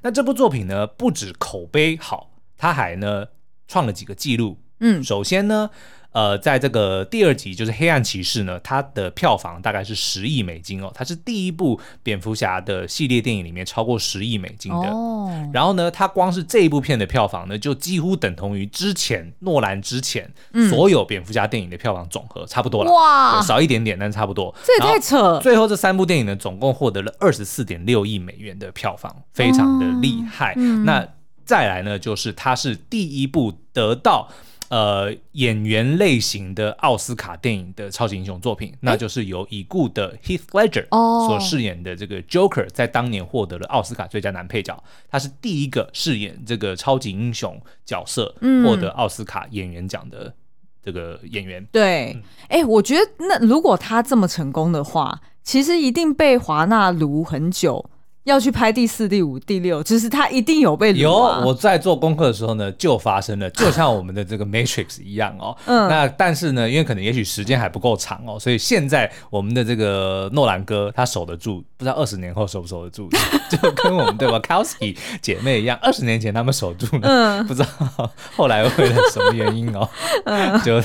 [0.00, 3.26] 那这部作品呢，不止口碑好，他还呢
[3.68, 4.58] 创了几个记录。
[4.80, 5.70] 嗯，首先呢。
[6.12, 14.88] 呃，在这个第二集就是黑暗骑士呢，它的票房大概是十亿美金哦，它是第一部蝙蝠侠的系列电影里面超过十亿美金的。
[14.88, 20.28] 哦，然后呢，它光是这一部片的票房呢，就几乎等同于之前诺兰之前
[20.70, 22.90] 所有蝙蝠侠电影的票房总和，差不多了。
[22.90, 24.52] 哇，少一点点，但差不多。
[24.64, 25.38] 这也太扯！
[25.40, 30.52] 最后这三部电影呢，总共获得了二十四点六亿美元的票房，非常的厉害。
[30.52, 31.06] 哦嗯、那
[31.44, 34.28] 再来呢，就是它是第一部得到。
[34.68, 40.86] 呃，演员类型的奥斯卡电影的超级英雄作品，欸、那就是由已故的 Heath Ledger
[41.26, 44.82] 所饰演的这个 Joker，在当年获得了奥斯卡最佳男配角。
[45.10, 50.34] 他是第一个饰演这个超级英雄角色获得奥斯卡演员奖的
[50.82, 51.62] 这个演员。
[51.62, 57.88] 嗯、对，哎、我觉得那如果他这么成功的话，其实一定被华纳卢很久。
[58.28, 61.12] 要去拍第四、第五、第六，就是他一定有被、啊、有。
[61.44, 65.56] 我在做功课的时候呢，就发生了，就像我们的这个 Matrix 一样哦。
[65.66, 65.88] 嗯。
[65.88, 73.08] 那但是呢，因为可能也许时间还不够长哦，所以现在我们的这个诺兰哥他守得住，不知道二十年后守不守得住，
[73.50, 79.88] 就跟我们的 Wachowski 姐妹一样， 二十年前他们守住了，嗯，不知道后来为了什么原因哦，
[80.24, 80.82] 嗯， 就。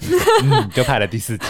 [0.44, 1.44] 嗯，就拍了第四集。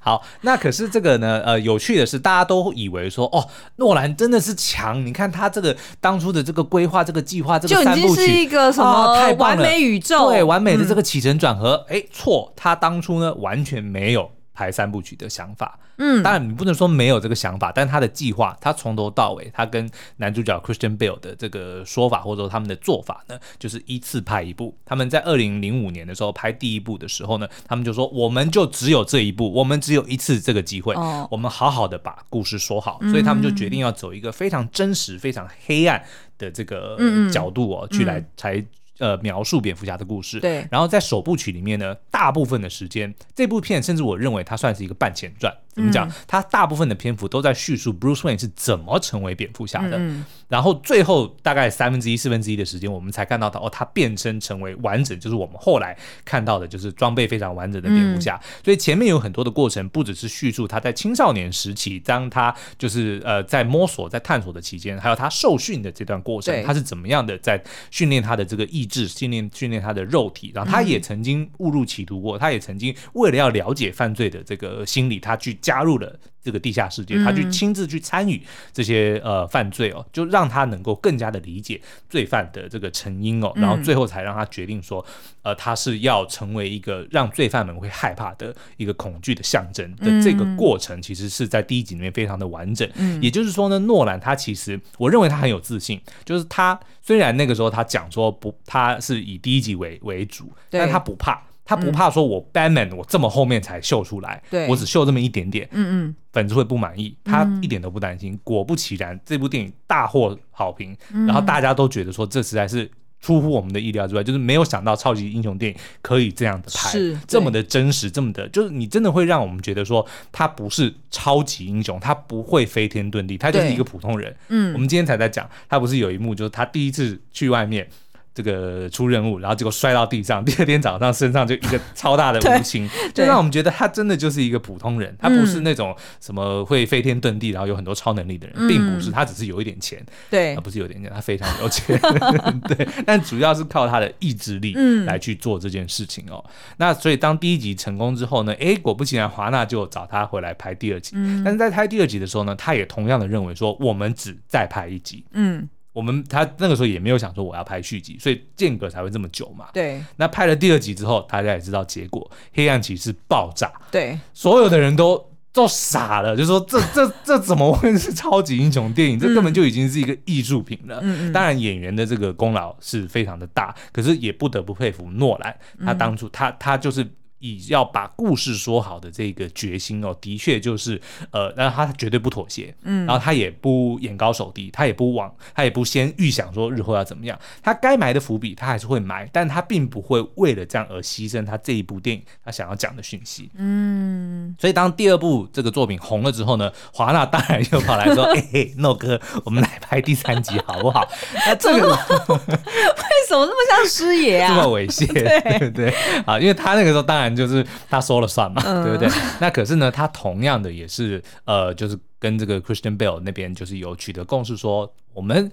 [0.00, 5.04] 好，那可是这个呢，呃，有趣的是，大家都以为说，哦，诺兰真的是强。
[5.04, 11.86] 你看他这个当初的这个规划、这个计划、这个三部曲，就已经是一个什么、哦、完美宇宙，对，完美的这个起承转合。
[11.88, 15.78] 哎、嗯，错，他当初呢完全没有拍三部曲的想法。
[15.98, 24.76] 嗯，当然你不能说没有这个想法，但他的计划，他从头到尾，他跟男主角 Christian Bale 的这个说法，或者说他们的做法呢，就是依次拍一部。
[24.84, 36.04] 他们在二零零五年的时候拍第一部的时候呢，他们就说，我们就只有这一部，我们只有一次这个机会，哦、我们好好的把故事说好，所以他们就决定要走一个非常真实、非常黑暗
[36.38, 36.98] 的这个
[37.32, 38.64] 角度哦，嗯、去来才。
[38.98, 40.40] 呃，描述蝙蝠侠的故事。
[40.40, 45.52] 对，然后在首部曲里面呢，大部分的时间，这部片甚至我认为它算是一个半前传。
[45.74, 46.08] 怎么讲？
[46.28, 49.96] 它大部分的篇幅都在叙述 Bruce Wayne 是怎么成为蝙蝠侠的。
[49.98, 58.36] 嗯、然后最后大概三分之一、四分之一的时间，我们才看到他哦，他变身成为完整，就是我们后来看到的，就是装备非常完整的蝙蝠侠。
[58.36, 70.52] 嗯、所以前面有很多的过程，不只是叙述他在青少年时期，当他就是呃在摸索、在探索的期间，还有他受训的这段过程，他是怎么样的在训练他的这个意志，训练训练他的肉体。
[70.54, 75.58] 然后他也曾经误入歧途过，他也曾经为了要了解犯罪的这个心理，他去。
[75.64, 78.40] 加入了这个地下世界，他去亲自去参与
[78.72, 85.04] 这些呃犯罪哦，就让他能够更加的理解罪犯的这个成因哦，然后最后才让他决定说，
[85.42, 89.90] 呃，他是要成为一个让罪犯们会害怕的一个恐惧的象征。
[89.96, 92.86] 的这个过程，其实是在第一集里面非常的完整。
[93.22, 101.42] 也就是说呢，诺兰他其实我认为他很有自信，就是他虽然那个时候他讲说不，他是以第一集为为主，但他不怕。
[101.64, 107.16] 他不怕说，我 Batman 我这么后面才秀出来，对我只秀这么一点点，嗯嗯，粉丝会不满意。
[107.24, 108.38] 他一点都不担心。
[108.44, 110.94] 果不其然，这部电影大获好评，
[111.26, 124.36] 然后大家都觉得说，这实在是出乎我们的意料之外，就是没有想到超级英雄电影可以这样的拍，这么的真实，这么的，就是你真的会让我们觉得说，他不是超级英雄，他不会飞天遁地，他就是一个普通人。
[124.48, 127.88] 嗯，我们今天才在讲，他不是有一幕，就是他第一次去外面。
[128.34, 141.96] 这个出任务，然后结果摔到地上， 第二天早上身上就一个超大的 乌青，就让我们觉得他真的就是一个普通人，他不是那种什么会飞天遁地，然后有很多超能力的人，并不是，他只是有一点钱，对，他不是有点钱，他非常有钱，
[142.66, 146.44] 对，但主要是靠他的意志力来去做这件事情哦。
[146.78, 155.68] 那所以当第一集成功之后呢，哎，果不其然，华纳就找他回来拍第二集，但是在拍第二集的时候呢，他也同样的认为说，我们只再拍一集，嗯。
[155.94, 159.68] 我们他那个时候也没有想说我要拍续集，所以间隔才会这么久嘛。
[159.72, 160.04] 对。
[160.16, 163.72] 那拍了第二集之后，大家也知道结果，黑暗骑士爆炸。
[163.90, 164.18] 对。
[164.34, 169.18] 所有的人都都傻了，就说这这这怎么会是超级英雄电影？
[169.18, 170.98] 这根本就已经是一个艺术品了。
[171.02, 171.32] 嗯。
[171.32, 177.08] 当然演员的这个功劳是非常的大，可是也不得不佩服诺兰，他当初他他就是。
[177.44, 180.98] 以要把故事说好的这个决心哦，的确就是
[181.30, 201.06] 呃，那他绝对不妥协，嗯，然后他也不眼高手低，他也不往，他也不先预想说日后要怎么样，他该埋的伏笔他还是会埋，但他并不会为了这样而牺牲他这一部电影他想要讲的讯息，嗯，所以当第二部这个作品红了之后呢，华纳当然又跑来说，哎、 欸，诺哥，我们来拍第三集好不好？
[201.46, 204.48] 那这个为什么那么像师爷啊？
[204.54, 207.33] 这么猥亵，对对对，啊，因为他那个时候当然。
[207.34, 209.08] 就是他说了算嘛，对不对？
[209.40, 215.50] 那可是呢，他同样的也是呃，就是跟这个 Christian Bale 那边就是有取得共识，说我们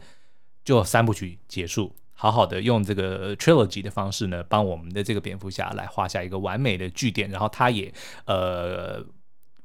[0.64, 7.30] 就三部曲结束，好好的用这个 trilogy 的方式呢，帮我们的这个蝙蝠侠来画下一个完美的句点。
[7.30, 7.92] 然后他也
[8.26, 9.04] 呃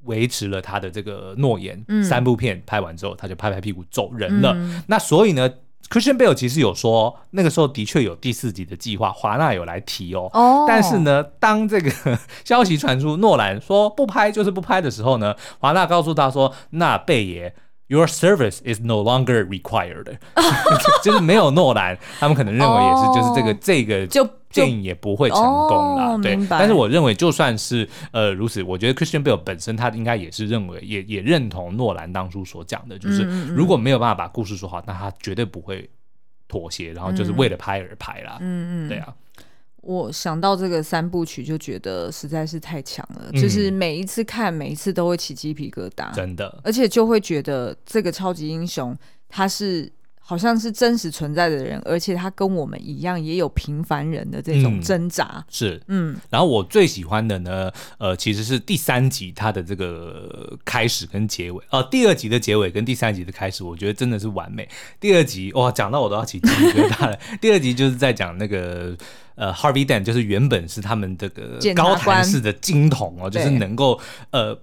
[0.04, 4.56] 维持了他的这个诺言，三部片拍完之后，他就拍拍屁股走人了。
[4.88, 5.50] 那所以呢
[5.88, 10.28] ？Christian Bale 其实有说，那个时候的确有第四集的计划，华纳有来提哦。
[10.32, 10.64] 哦。
[10.66, 11.90] 但是呢，当这个
[12.44, 17.54] 消息传出，诺兰说不拍就是不拍的时候呢，华纳告诉他说：“那贝爷
[17.86, 20.18] ，Your service is no longer required。”
[21.02, 24.28] 就是没有诺兰，他们可能认为也是，就是这个、哦、这个就。
[24.56, 26.36] 电影也不会成功了，哦、对。
[26.48, 35.88] 但是我认为，就算是呃如此，我觉得 Christian Bale 本身他应该也是认为，也也认同诺兰当初所讲的，就是如果没有办法把故事说好，那他绝对不会
[36.48, 38.38] 妥协，然后就是为了拍而拍啦。
[38.40, 39.14] 嗯嗯，对啊。
[39.82, 46.60] 我想到这个三部曲，就觉得实在是太强了，嗯、就是每一次看，每一次都会起鸡皮疙瘩，真的。
[46.64, 48.96] 而且就会觉得这个超级英雄
[49.28, 49.92] 他是。
[50.28, 55.36] 好像是真实存在的人，而且他跟我们一样，也有平凡人的这种挣扎。
[55.36, 56.16] 嗯、是，嗯。
[56.28, 61.62] 然后我最喜欢的呢，呃，其实是第三集它的这个开始跟结尾。
[61.70, 64.68] 呃，第二集的结尾跟第三集的开始，我觉得真的是完美。
[64.98, 67.16] 第二集哇，讲到我都要起鸡皮疙瘩了。
[67.40, 68.96] 第二集就是在讲那个
[69.36, 74.00] 呃，Harvey Dent，就是原本是他们这个高谭市的金童哦，就是能够
[74.32, 74.58] 呃。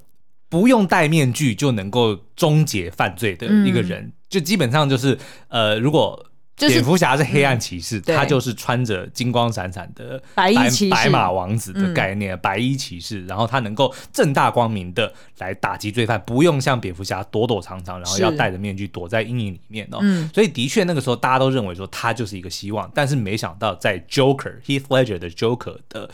[0.54, 6.24] 不用戴面具就能够终结犯罪的一个人，嗯、就基本上就是呃，如果
[6.56, 19.98] 就是蝙蝠侠是黑暗骑士，嗯、他就是穿着金光闪闪的白衣白马王子的概念，嗯、白衣骑士，然后他能够正大光明的来打击罪犯，不用像蝙蝠侠躲躲藏藏，然后要戴着面具躲在阴影里面哦。
[20.04, 26.08] 嗯、所以的确那个时候大家都认为说他就是一个希望，但是没想到在 Joker Heath Ledger 的 Joker 的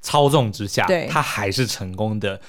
[0.00, 2.40] 操纵之下，他还是成功的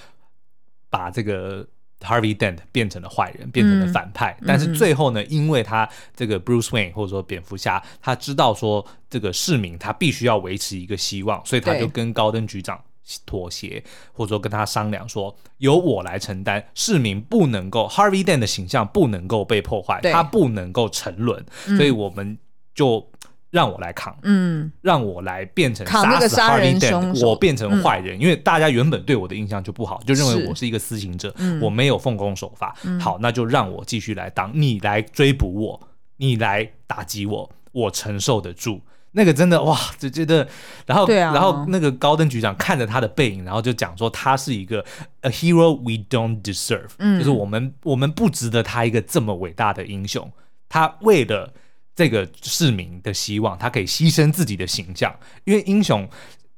[0.89, 1.67] 把这个。
[2.01, 4.33] Harvey Dent 变成了坏人，变成了反派。
[4.39, 12.81] 嗯、但是最后呢，嗯、因为他这个 Bruce Wayne 或者说蝙蝠侠，他知道说这个市民他必须要维持一个希望，所以他就跟高登局长
[13.25, 22.37] 妥协，或者说跟他商量说，由我来承担，市民不能够 Harvey Dent 的形象不能够被破坏，他不能够沉沦，嗯、所以我们
[22.73, 23.11] 就。
[23.51, 32.75] 让我来扛，嗯，让我来变成杀死 Harvey Dent，我变成坏人，嗯、因为大家原本对我的印象就不好，就认为我是一个私刑者，嗯、我没有奉公守法。
[32.83, 35.81] 嗯、好，那就让我继续来当，你来追捕我，
[36.17, 38.81] 你来打击我，我承受得住。
[39.13, 40.47] 那个真的哇，就觉得，
[40.85, 44.85] 然后，啊、然后那个高登局长看着他的背影，然后就讲说他是一个
[45.21, 50.31] a hero we don't deserve，、嗯、就是我们我们不值得他一个这么伟大的英雄，
[50.69, 51.51] 他为了。
[51.99, 56.07] 这个市民的希望，他可以牺牲自己的形象，因为英雄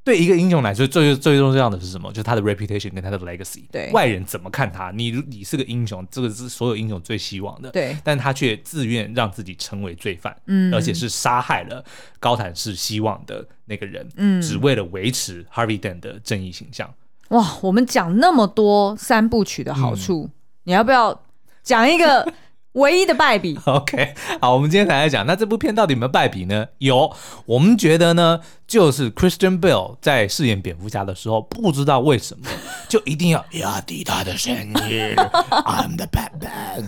[0.03, 2.11] 对一个英雄来说最最重要的是什么？
[2.11, 3.63] 就是他的 reputation 跟他的 legacy。
[3.71, 4.91] 对，外人怎么看他？
[4.91, 7.71] 你你是个英雄，这个是所有英雄最希望的。
[7.71, 11.83] 对，但他却自愿让自己成为罪犯，嗯，而且是杀害了
[12.19, 16.93] 高谭市希望的那个人，嗯，只为了维持 Harvey Dent 的正义形象。
[17.29, 20.31] 哇，我们讲那么多三部曲的好处，嗯、
[20.65, 21.19] 你要不要
[21.63, 22.31] 讲一个？
[22.73, 23.59] 唯一的败笔。
[23.65, 26.67] OK，好，我们今天才来讲，那这部片到底有没有败笔呢？
[26.77, 27.13] 有，
[27.45, 32.45] 我们觉得呢，就是 Christian Bale 在饰演蝙蝠侠的时候，不知道为什么
[32.87, 35.15] 就一定要压低他的声音，
[35.51, 36.87] I'm the Batman。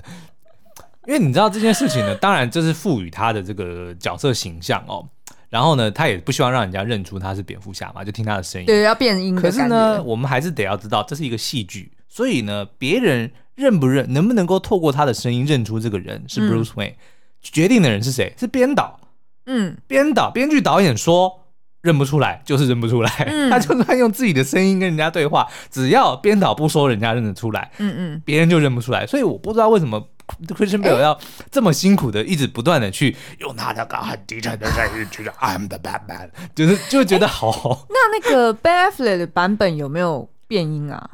[1.06, 5.06] 因为你知道这件事情呢，当然这是赋予他的这个角色形象哦。
[5.50, 9.36] 然后呢，他也不希望让人家认出他是蝙蝠侠嘛，就听他的声音，对，要变音。
[9.36, 13.30] 可是呢，我们还是得要知道这是一个戏剧，所以呢，别人。
[13.56, 16.96] 认不认，能不能够透过他的声音认出这个人是 Bruce Wayne？、嗯、
[17.42, 18.34] 决定的人是谁？
[18.38, 19.00] 是编导。
[19.46, 21.42] 嗯，编导、编剧、导演说
[21.82, 23.10] 认不出来就是认不出来。
[23.28, 27.70] 嗯、 他就算用自己的声音跟人家对话，只要编导不说，人家认得出来。
[27.78, 29.06] 嗯嗯，别人就认不出来。
[29.06, 30.02] 所以我不知道为什么
[30.48, 31.20] Christian Bale 要
[31.52, 37.86] 这么辛苦的，一直不断的去用他那个很低沉的声音，就是 I'm the Batman，就是就觉得好好。
[37.90, 41.10] 那那个 Ben Affleck 的版本有没有变音啊？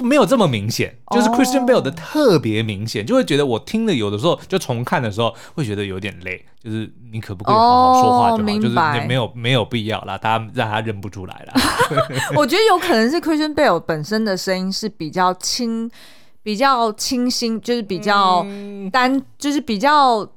[0.00, 11.54] 没有这么明显，就是 Christian Bale 的特别明显，就会觉得我听了有的时候就重看的时候会觉得有点累，就是你可不可以好好说话就好，就是没有没有必要啦，大家让他认不出来啦。
[12.36, 15.90] 我觉得有可能是 Christian Bale 本身的声音是比较清、
[16.42, 18.46] 比较清新，就是比较
[18.92, 20.28] 单，就是比较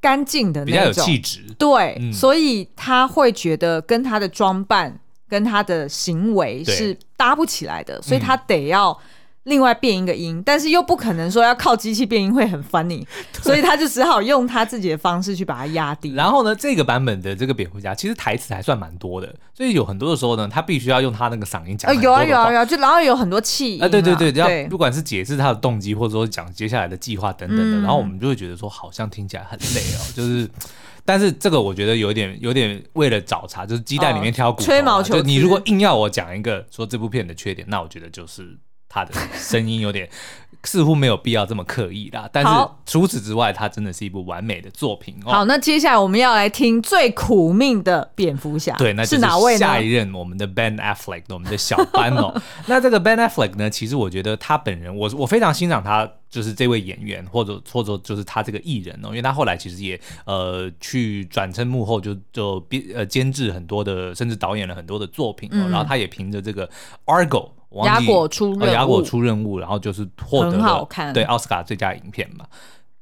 [0.00, 1.40] 干净的那种，比较有气质。
[1.58, 5.00] 对，所以他会觉得跟他的装扮。
[5.28, 8.98] 跟他的行为是搭不起来的，所以他得要
[9.44, 13.06] 另外变一个音，嗯、但是又不可能说要靠机器变音会很 funny，
[13.42, 16.12] 所以他就只好用他自己的方式去把它压低。
[16.12, 21.94] 然后呢，这个版本的这个蝙蝠侠其实台词还算蛮多的，所以有很多的时候呢，他必须要用他那个嗓音讲。
[22.00, 30.48] 有啊有啊有啊，就然后有很多气啊，对对对，要不管是解释他的动机，或者说讲接下来的计划等等的，嗯、然后我们就会觉得说好像听起来很累哦，就是。
[31.08, 34.66] 但是这个我觉得有点有点为了找茬，就是鸡蛋里面挑骨头，啊。
[34.66, 35.20] 吹毛求疵。
[35.22, 40.08] 就你如果硬要我讲一个说这部片的缺点，那我觉得就是他的声音有点。
[40.64, 42.50] 似乎没有必要这么刻意啦，但是
[42.84, 45.30] 除此之外，它真的是一部完美的作品哦。
[45.30, 49.58] 好，那接下来我们要来听最苦命的蝙蝠侠，对，那是哪位呢？
[49.60, 52.34] 下一任我们的 Ben Affleck，我们的小班哦。
[52.66, 65.54] 那这个 Ben Affleck 呢，其实我觉得他本人，我我非常欣赏他，就是这位演员，或者或者就是他这个艺人哦，因为他后来其实也呃去转成幕后就，就就编呃监制很多的，甚至导演了很多的作品哦。
[65.54, 66.68] 嗯、然后他也凭着这个
[67.06, 67.50] Argo。
[67.84, 72.46] 雅果出任务，雅果出任务，然后就是获得了对奥斯卡最佳影片嘛，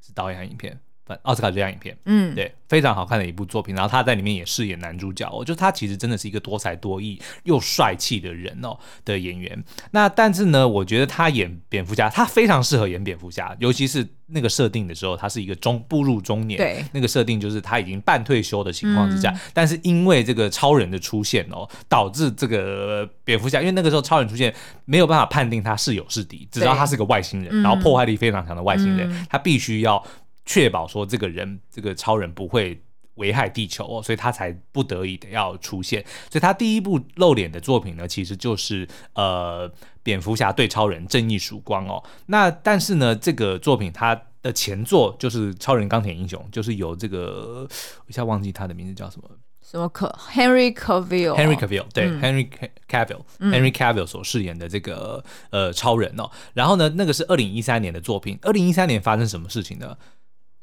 [0.00, 0.78] 是导演影片，
[1.22, 2.52] 奥斯卡最佳影片，嗯，对。
[2.68, 9.64] 非常好看的一部作品，然后他在里面也饰演男主角，哦，就他其实真的是一个多才多艺又帅气的人哦的演员。
[9.92, 24.52] 那但是呢，我觉得他演蝙蝠侠，他非常适合演蝙蝠侠，尤其是那个设定的时候，他是一个中步入中年，对，那个设定就是他已经半退休的情况之下，嗯、但是因为这个超人的出现哦，导致这个蝙蝠侠，因为那个时候超人出现
[24.86, 30.04] 没有办法判定他是友是敌，只知道他是个外星人，对然后破坏力非常强的外星人，嗯、他必须要。
[30.46, 32.80] 确保说这个人这个超人不会
[33.16, 36.02] 危害地球哦，所以他才不得已的要出现。
[36.30, 39.70] 所以他第一部露脸的作品呢，其实就是呃
[40.02, 42.02] 蝙蝠侠对超人正义曙光哦。
[42.26, 47.66] 那但是呢，这个作品它的前作就是《超人钢铁英雄》，就是由这个，
[48.00, 49.28] 我一下忘记他的名字叫什么。
[49.68, 52.48] 什么可 Henry Cavill，Henry Cavill 对、嗯、Henry
[52.88, 58.38] Cavill，Henry Cavill 所饰演的这个呃超人哦，然后呢，那个是二零一三年的作品。
[58.42, 59.96] 二零一三年发生什么事情呢？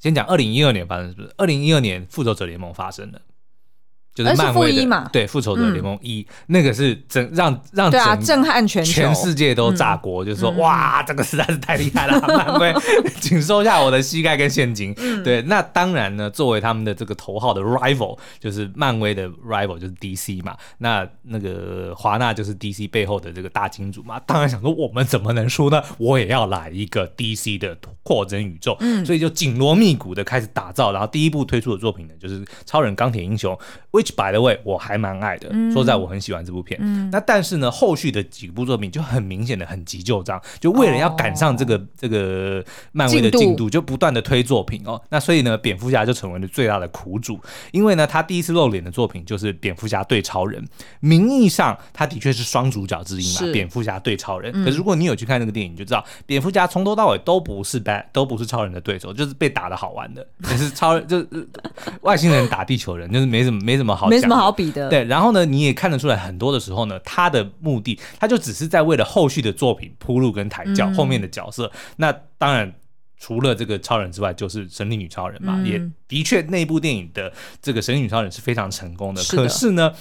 [0.04, 1.34] 先讲二零一二年发生是不是？
[1.38, 3.22] 二零一二年复仇者联盟发生了。
[4.14, 12.74] 就是漫威的嘛，对，复仇者联盟一那个是整让让对啊震撼全球，全世界都炸锅，就是说哇，这个实在是太厉害了， 漫威，
[13.20, 14.93] 请收下我的膝盖跟现金。
[15.24, 25.82] 对，那当然呢，作为他们的这个头号的 rival，就是漫威的 rival 就是 DC 嘛，那那个华纳就是 DC 背后的这个大金主嘛，当然想说我们怎么能输呢？
[25.97, 33.57] 我也要来一个 DC 的扩增宇宙，所以就紧锣密鼓的开始打造，然后第一部推出的作品呢，就是超人钢铁英雄。
[34.12, 35.49] By the way，我还蛮爱的。
[35.51, 36.80] 嗯、说实在，我很喜欢这部片。
[36.82, 45.01] 嗯、那但是呢，后续的几部作品就很明显的很急就章，就为了要赶上这个、哦、这个漫威的进度，进度就不断的推作品哦。
[45.10, 47.39] 那所以呢，蝙蝠侠就成为了最大的苦主，
[47.72, 50.64] 因为呢，他第一次露脸的作品就是蝙蝠侠对超人。
[50.99, 54.51] 名义上他的确是双主角之一嘛，蝙蝠侠对超人。
[54.56, 60.26] 嗯、可是如果你有去看那个电影，你就知道蝙蝠侠从头到尾都不是 bad，都不是超人的对手，就是被打的好玩的。
[60.41, 61.28] 可是超人就是
[62.01, 64.09] 外星人打地球人，就是没什么没什么好。
[64.23, 64.89] 什么好比的？
[64.89, 71.65] 对，然后呢，你也看得出来，很多的时候呢，他的目的，他就只是在为了后续的作品铺路跟抬轿，后面的角色。
[71.73, 72.73] 嗯、那当然，
[73.19, 75.55] 除了这个超人之外，就是神力女超人嘛。
[75.57, 79.21] 嗯、也的确，那部电影的这个神力女超人是非常成功的。
[79.21, 79.43] 是的。
[79.43, 79.91] 可是呢，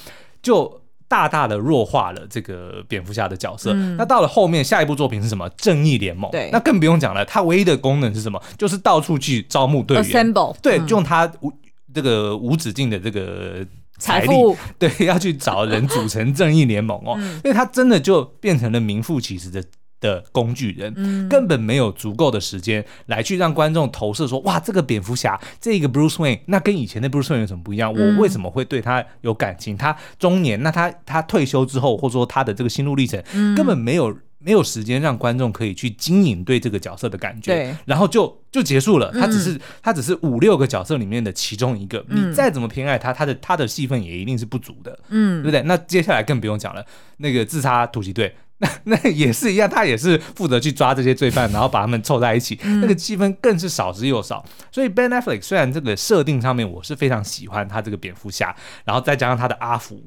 [0.41, 3.73] 就大大的弱化了这个蝙蝠侠的角色。
[3.75, 5.49] 嗯、那到了后面，下一部作品是什么？
[5.57, 6.31] 正义联盟。
[6.31, 6.49] 对。
[6.53, 8.41] 那更不用讲了，它唯一的功能是什么？
[8.57, 10.33] 就是到处去招募队员。
[10.63, 11.53] 对，就用它无
[11.93, 13.67] 这个无止境的这个。
[14.03, 14.35] 财力
[14.79, 19.63] 对，要去找人组成正义联盟哦，嗯、所以他真的就变成了名副其实的
[20.01, 27.93] 的工具人，嗯、根本没有足够的时间来去让观众投射说，哇，这个蝙蝠侠，这个 Bruce Wayne，那跟以前的 Bruce Wayne 有什么不一样？
[27.95, 29.77] 嗯、我为什么会对他有感情？
[29.77, 34.17] 他中年，那他他退休之后，或者说他的这个心路历程，嗯、根本没有。
[34.45, 39.13] 没有时间让观众可以去经营对这个角色的感觉，对，然后就就结束了。
[39.13, 45.63] 他只是、嗯、他只是五六个角色里面的其中一个，嗯、你再怎么偏爱他，他的他的戏份也一定是不足的，嗯，对不对？
[45.63, 46.85] 那接下来更不用讲了，
[47.19, 54.45] 那个自杀突击队，那 那也是一样，他也是负责去抓这些罪犯， 然后把他们凑在一起，嗯、那个气氛更是少之又少。
[54.71, 60.03] 所以 Ben Affleck 虽然这个设定上面我是非常喜欢他这个蝙蝠侠，然后再加上他的阿福。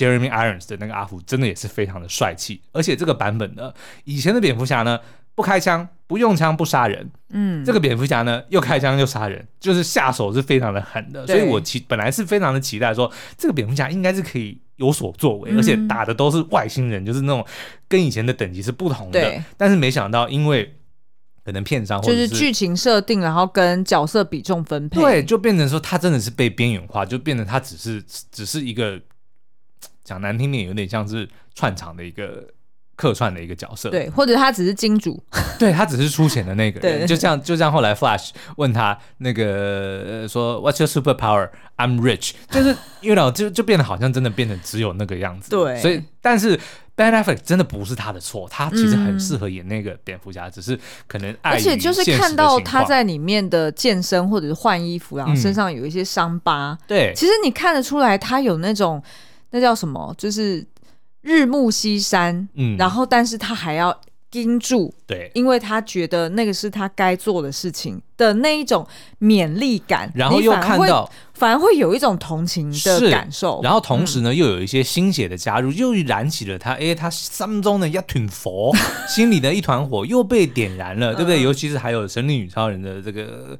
[0.00, 3.70] Jeremy Irons 的那个阿福真的也是非常的帅气，而且这个版本呢，
[4.04, 4.98] 以前的蝙蝠侠呢
[5.34, 17.46] 不开枪、不用枪、不杀人，嗯，这个蝙蝠侠呢又开枪又杀人，就是下手是非常的狠的，所以我期本来是非常的期待说这个蝙蝠侠应该是可以有所作为，嗯、而且打的都是外星人，就是那种
[17.86, 19.42] 跟以前的等级是不同的，对。
[19.58, 20.74] 但是没想到因为
[21.44, 29.00] 可能片商就是剧情设定，然后跟角色比重分配，对，就变成说他真的是被边缘化，就变成他只是只是一个。
[30.04, 32.46] 讲难听点，有点像是串场的一个
[32.96, 35.22] 客串的一个角色，对，或者他只是金主，
[35.58, 36.80] 对，他只是出钱的那个。
[36.80, 37.06] 人，对。
[37.06, 41.48] 就像就像后来 Flash 问他那个说 What's your super power?
[41.78, 46.60] I'm rich，就是 you know 就就变得好像真的变得只有那个样子，对，所以但是
[46.94, 59.02] Ben Affleck 真的不是他的错，他其实很适合演那个蝙蝠侠，嗯、只是可能爱，而且就是看到他在里面的健身或者是换衣服，然后身上有一些伤疤，嗯、对，其实你看得出来他有那种。
[59.50, 60.14] 那叫什么？
[60.16, 60.66] 就是
[61.22, 68.86] 日暮西山，嗯，然后但是他还要盯住，对，因为他觉得那个是他该做的事情的那一种
[69.20, 78.72] 勉励感，然后又看到反而会有一种同情的感受，然后同时呢，嗯、又有一些新血的加入，又燃起了他，哎，他心中的一团火，
[79.08, 81.40] 心里的一团火又被点燃了，对不对？
[81.42, 83.58] 嗯、尤其是还有神力女超人的这个。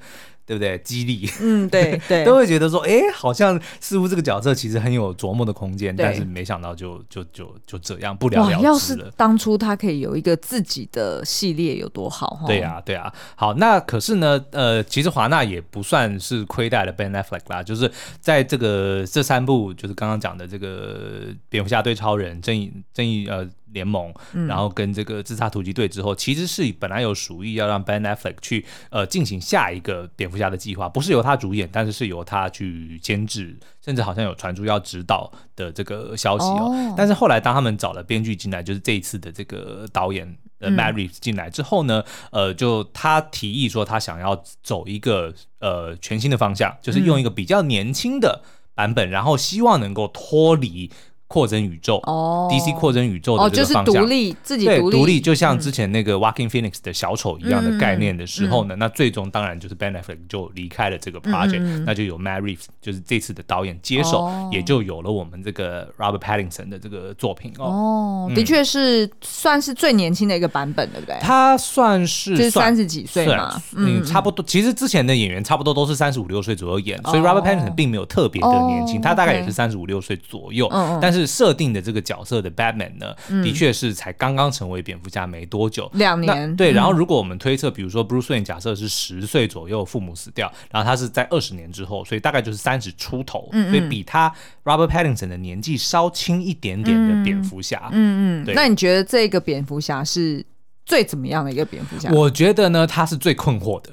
[0.50, 0.76] 对不对？
[0.78, 8.60] 激励，嗯，对 对，都会觉得说，哎，好像似乎这个角色其实很有琢磨的空间，但是没想到就就就就这样不了了之了。
[8.60, 12.40] 要是当初他可以有一个自己的系列有多好？
[12.48, 13.12] 对呀、啊，对啊。
[13.36, 17.88] 好，那可是呢，呃，其实华纳也不算是亏待了 Ben Affleck 啦，就是
[18.18, 23.48] 在这个这三部，就是刚刚讲的这个蝙蝠侠对超人、正义正义呃。
[23.72, 24.12] 联盟，
[24.48, 36.70] 然后跟这个自杀突击队之后，嗯、其实是本来有属意要让 Ben Affleck 去呃进行下一个蝙蝠侠的计划，不是由他主演，但是是由他去监制，甚至好像有传出要指导的这个消息哦。
[36.70, 48.42] 哦，但是后来当他们找了编剧进来，就是这一次的这个导演呃 Reeves 进来之后呢，嗯、呃，就他提议说他想要走一个呃全新的方向，就是用一个比较年轻的
[48.74, 50.90] 版本，嗯、然后希望能够脱离。
[51.30, 67.64] 扩增宇宙哦，DC 扩增宇宙的这个方向，哦、就是独立自己独立，独立，就像之前那个 Joaquin Phoenix 的小丑一样的概念的时候呢，那最终当然就是 Ben Affleck 就离开了这个 project，、那就有 Matt Reeves 就是这次的导演接手，哦、也就有了我们这个 Robert Pattinson 的这个作品哦。
[67.64, 71.16] 哦，嗯、的确是算是最年轻的一个版本，对不对？
[71.20, 74.44] 他算是就是三十几岁嘛，嗯，差不多。
[74.44, 80.66] 其实之前的演员差不多都是三十五六岁左右演，哦、所以 Robert Pattinson 并没有特别的年轻，哦、他大概也是三十五六岁左右。
[80.72, 86.54] 嗯、但是设定的这个角色的 Batman 呢，嗯、的确是才刚刚成为蝙蝠侠没多久，两年。
[86.56, 94.32] 对，然后如果我们推测，比如说 Bruce Wayne 假设是十岁左右父母死掉，然后他是在二十年之后，所以大概就是三十出头，嗯嗯，所以比他
[94.64, 97.88] Robert Pattinson 的年纪稍轻一点点的蝙蝠侠。
[97.92, 100.44] 嗯嗯，嗯对那你觉得这个蝙蝠侠是？
[100.86, 102.10] 最怎么样的一个蝙蝠侠？
[102.10, 103.90] 我觉得呢，他是最困惑的，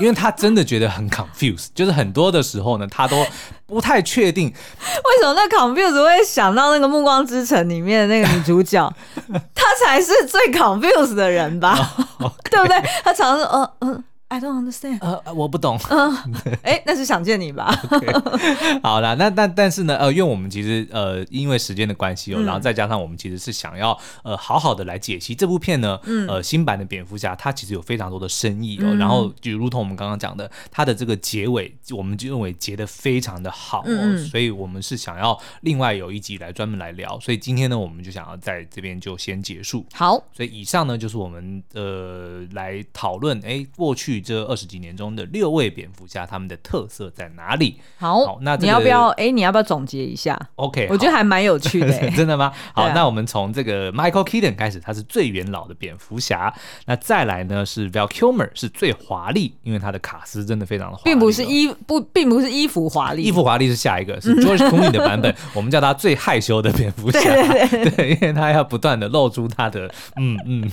[0.00, 3.24] 因为他真的觉得很 confused，就是很多的时候呢，他都
[3.66, 8.92] 不太确定为什么那 confused 会想到那个《暮光之城》里面的那个女主角，
[9.54, 11.76] 她才是最 confused 的人吧
[12.20, 12.30] ？oh.
[12.50, 12.76] 对不对？
[13.04, 14.04] 他常常说，嗯、呃、嗯。
[14.30, 14.98] I don't understand。
[15.00, 15.78] 呃，我不懂。
[15.88, 18.80] 嗯，哎，那是想见你吧？Okay.
[18.82, 25.98] 好啦，那但但是呢，呃，因为我们其实呃，因为时间的关系哦，嗯、然后再加上我们其实是想要呃，好好的来解析这部片呢。
[26.04, 26.28] 嗯。
[26.28, 33.82] 呃，新版的蝙蝠侠它其实有非常多的深意哦，嗯、然后就如同我们刚刚讲的，它的这个结尾，我们就认为结的非常的好
[34.30, 37.18] 所以我们是想要另外有一集来专门来聊。
[37.20, 39.86] 所以今天呢，我们就想要在这边就先结束。
[39.94, 40.22] 好。
[40.34, 44.17] 所以以上呢，就是我们呃来讨论哎过去。
[44.20, 47.80] 这二十几年中的六位蝙蝠侠，他们的特色在哪里？
[47.98, 49.08] 好，好那、这个、你要不要？
[49.10, 51.92] 哎，你要不要总结一下？OK，我觉得还蛮有趣的。
[52.12, 52.52] 真的吗？
[52.72, 56.52] 好，啊、那我们从这个 Michael Keaton 开始，他是最元老的蝙蝠侠。
[56.86, 65.34] 那再来呢是 Val Kilmer，是最华丽，因为他的卡斯真的非常的华丽，并不是衣不，并不是衣服华丽，衣服华丽是下一个，是 George Clooney 的版本。
[65.54, 70.70] 我们叫他最害羞的蝙蝠侠，对，对，对，对， 因为他要不断的露出他的嗯嗯。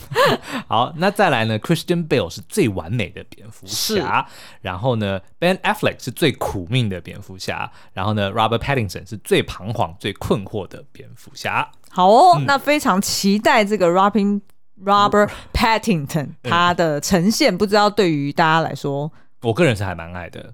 [0.67, 4.25] 好，那再来呢，Christian Bale 是最完美的蝙蝠侠。
[4.61, 11.69] 然后呢，Ben Affleck 是最苦命的蝙蝠侠，然后呢，Robert Pattinson 是最彷徨、最困惑的蝙蝠侠。
[11.89, 14.41] 好哦，嗯、那非常期待这个 Robin
[14.83, 19.11] Robert Pattinson 他的呈现，嗯、不知道对于大家来说，
[19.41, 20.53] 我个人是还蛮爱的。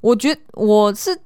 [0.00, 1.20] 我觉得我是。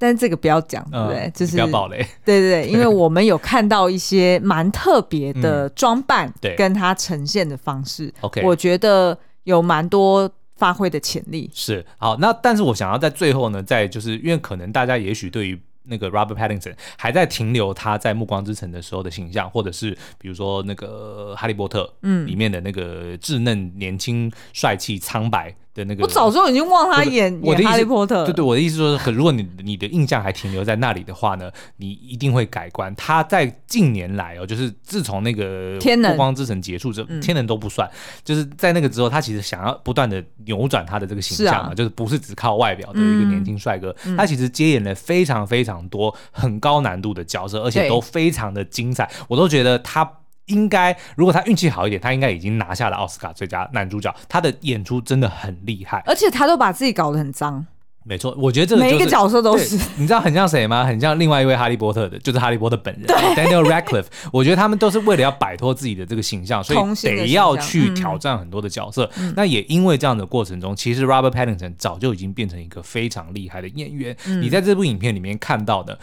[0.00, 1.28] 但是这个不要讲，对不对？
[1.34, 1.96] 就是不要暴雷。
[2.24, 9.18] 对对对，因为我们有看到一些蛮特别的装扮，对，跟他呈现的方式，OK，我觉得
[9.48, 11.50] 有蛮多发挥的潜力。
[11.54, 25.56] 是，好，那但是我想要在最后呢，在就是因为可能大家也许对于那个 Robert Pattinson 还在停留他在暮光之城的时候的形象，或者是比如说那个哈利波特，嗯，里面的那个稚嫩、年轻、帅气、苍白。
[25.78, 28.24] 的那个，我早就已经忘他演演哈利波特。
[28.24, 32.92] 对对，我的意思说，可如果你你的印象还停留在那里的话呢，你一定会改观。
[32.96, 35.78] 他在近年来哦，就是自从那个
[36.10, 37.88] 《暮光之城》结束之后，天能都不算，
[38.24, 50.10] 就是在那个之后，他其实想要不断的扭转他的这个形象嘛，就是不是只靠外表的一个年轻帅哥，他其实接演了非常非常多很高难度的角色，而且都非常的精彩，我都觉得他。
[50.48, 54.14] 应该，如果他运气好一点，他应该已经拿下了奥斯卡最佳男主角。
[54.28, 57.66] 他的演出真的很厉害，而且他都把自己搞得很脏。
[58.04, 59.76] 没错，我觉得这个、就是、每一个角色都是。
[59.96, 60.82] 你知道很像谁吗？
[60.82, 64.06] 很像另外一位哈利波特的，就是哈利波特本人 Daniel Radcliffe。
[64.32, 69.10] 我觉得他们都是为了要摆脱自己的这个形象，所以得要去挑战很多的角色。
[69.18, 74.16] 嗯、那也因为这样的过程中，其实 Robert Pattinson 早就已经变成一个非常厉害的演员。
[74.24, 75.98] 嗯、你在这部影片里面看到的。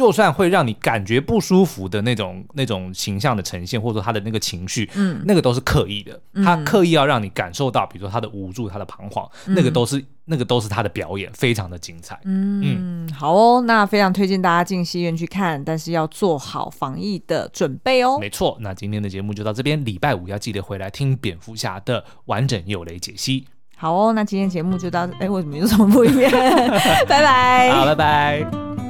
[0.00, 12.18] 就算会让你感觉不舒服的那种那种形象的呈现，或者说他的那个情绪，嗯，那个都是刻意的，嗯、他刻意要让你感受到，比如说他的无助、他的彷徨，嗯、那个都是那个都是他的表演，非常的精彩。
[12.24, 18.18] 嗯，嗯好哦，那非常推荐大家进戏院去看，但是要做好防疫的准备哦。
[18.18, 23.46] 没错，那今天的节目就到这边，礼拜五要记得回来听蝙蝠侠的完整有雷解析。
[23.76, 26.32] 好哦，那今天节目就到，哎，为什么有什么不一样？
[27.06, 28.89] 拜拜，好，拜拜。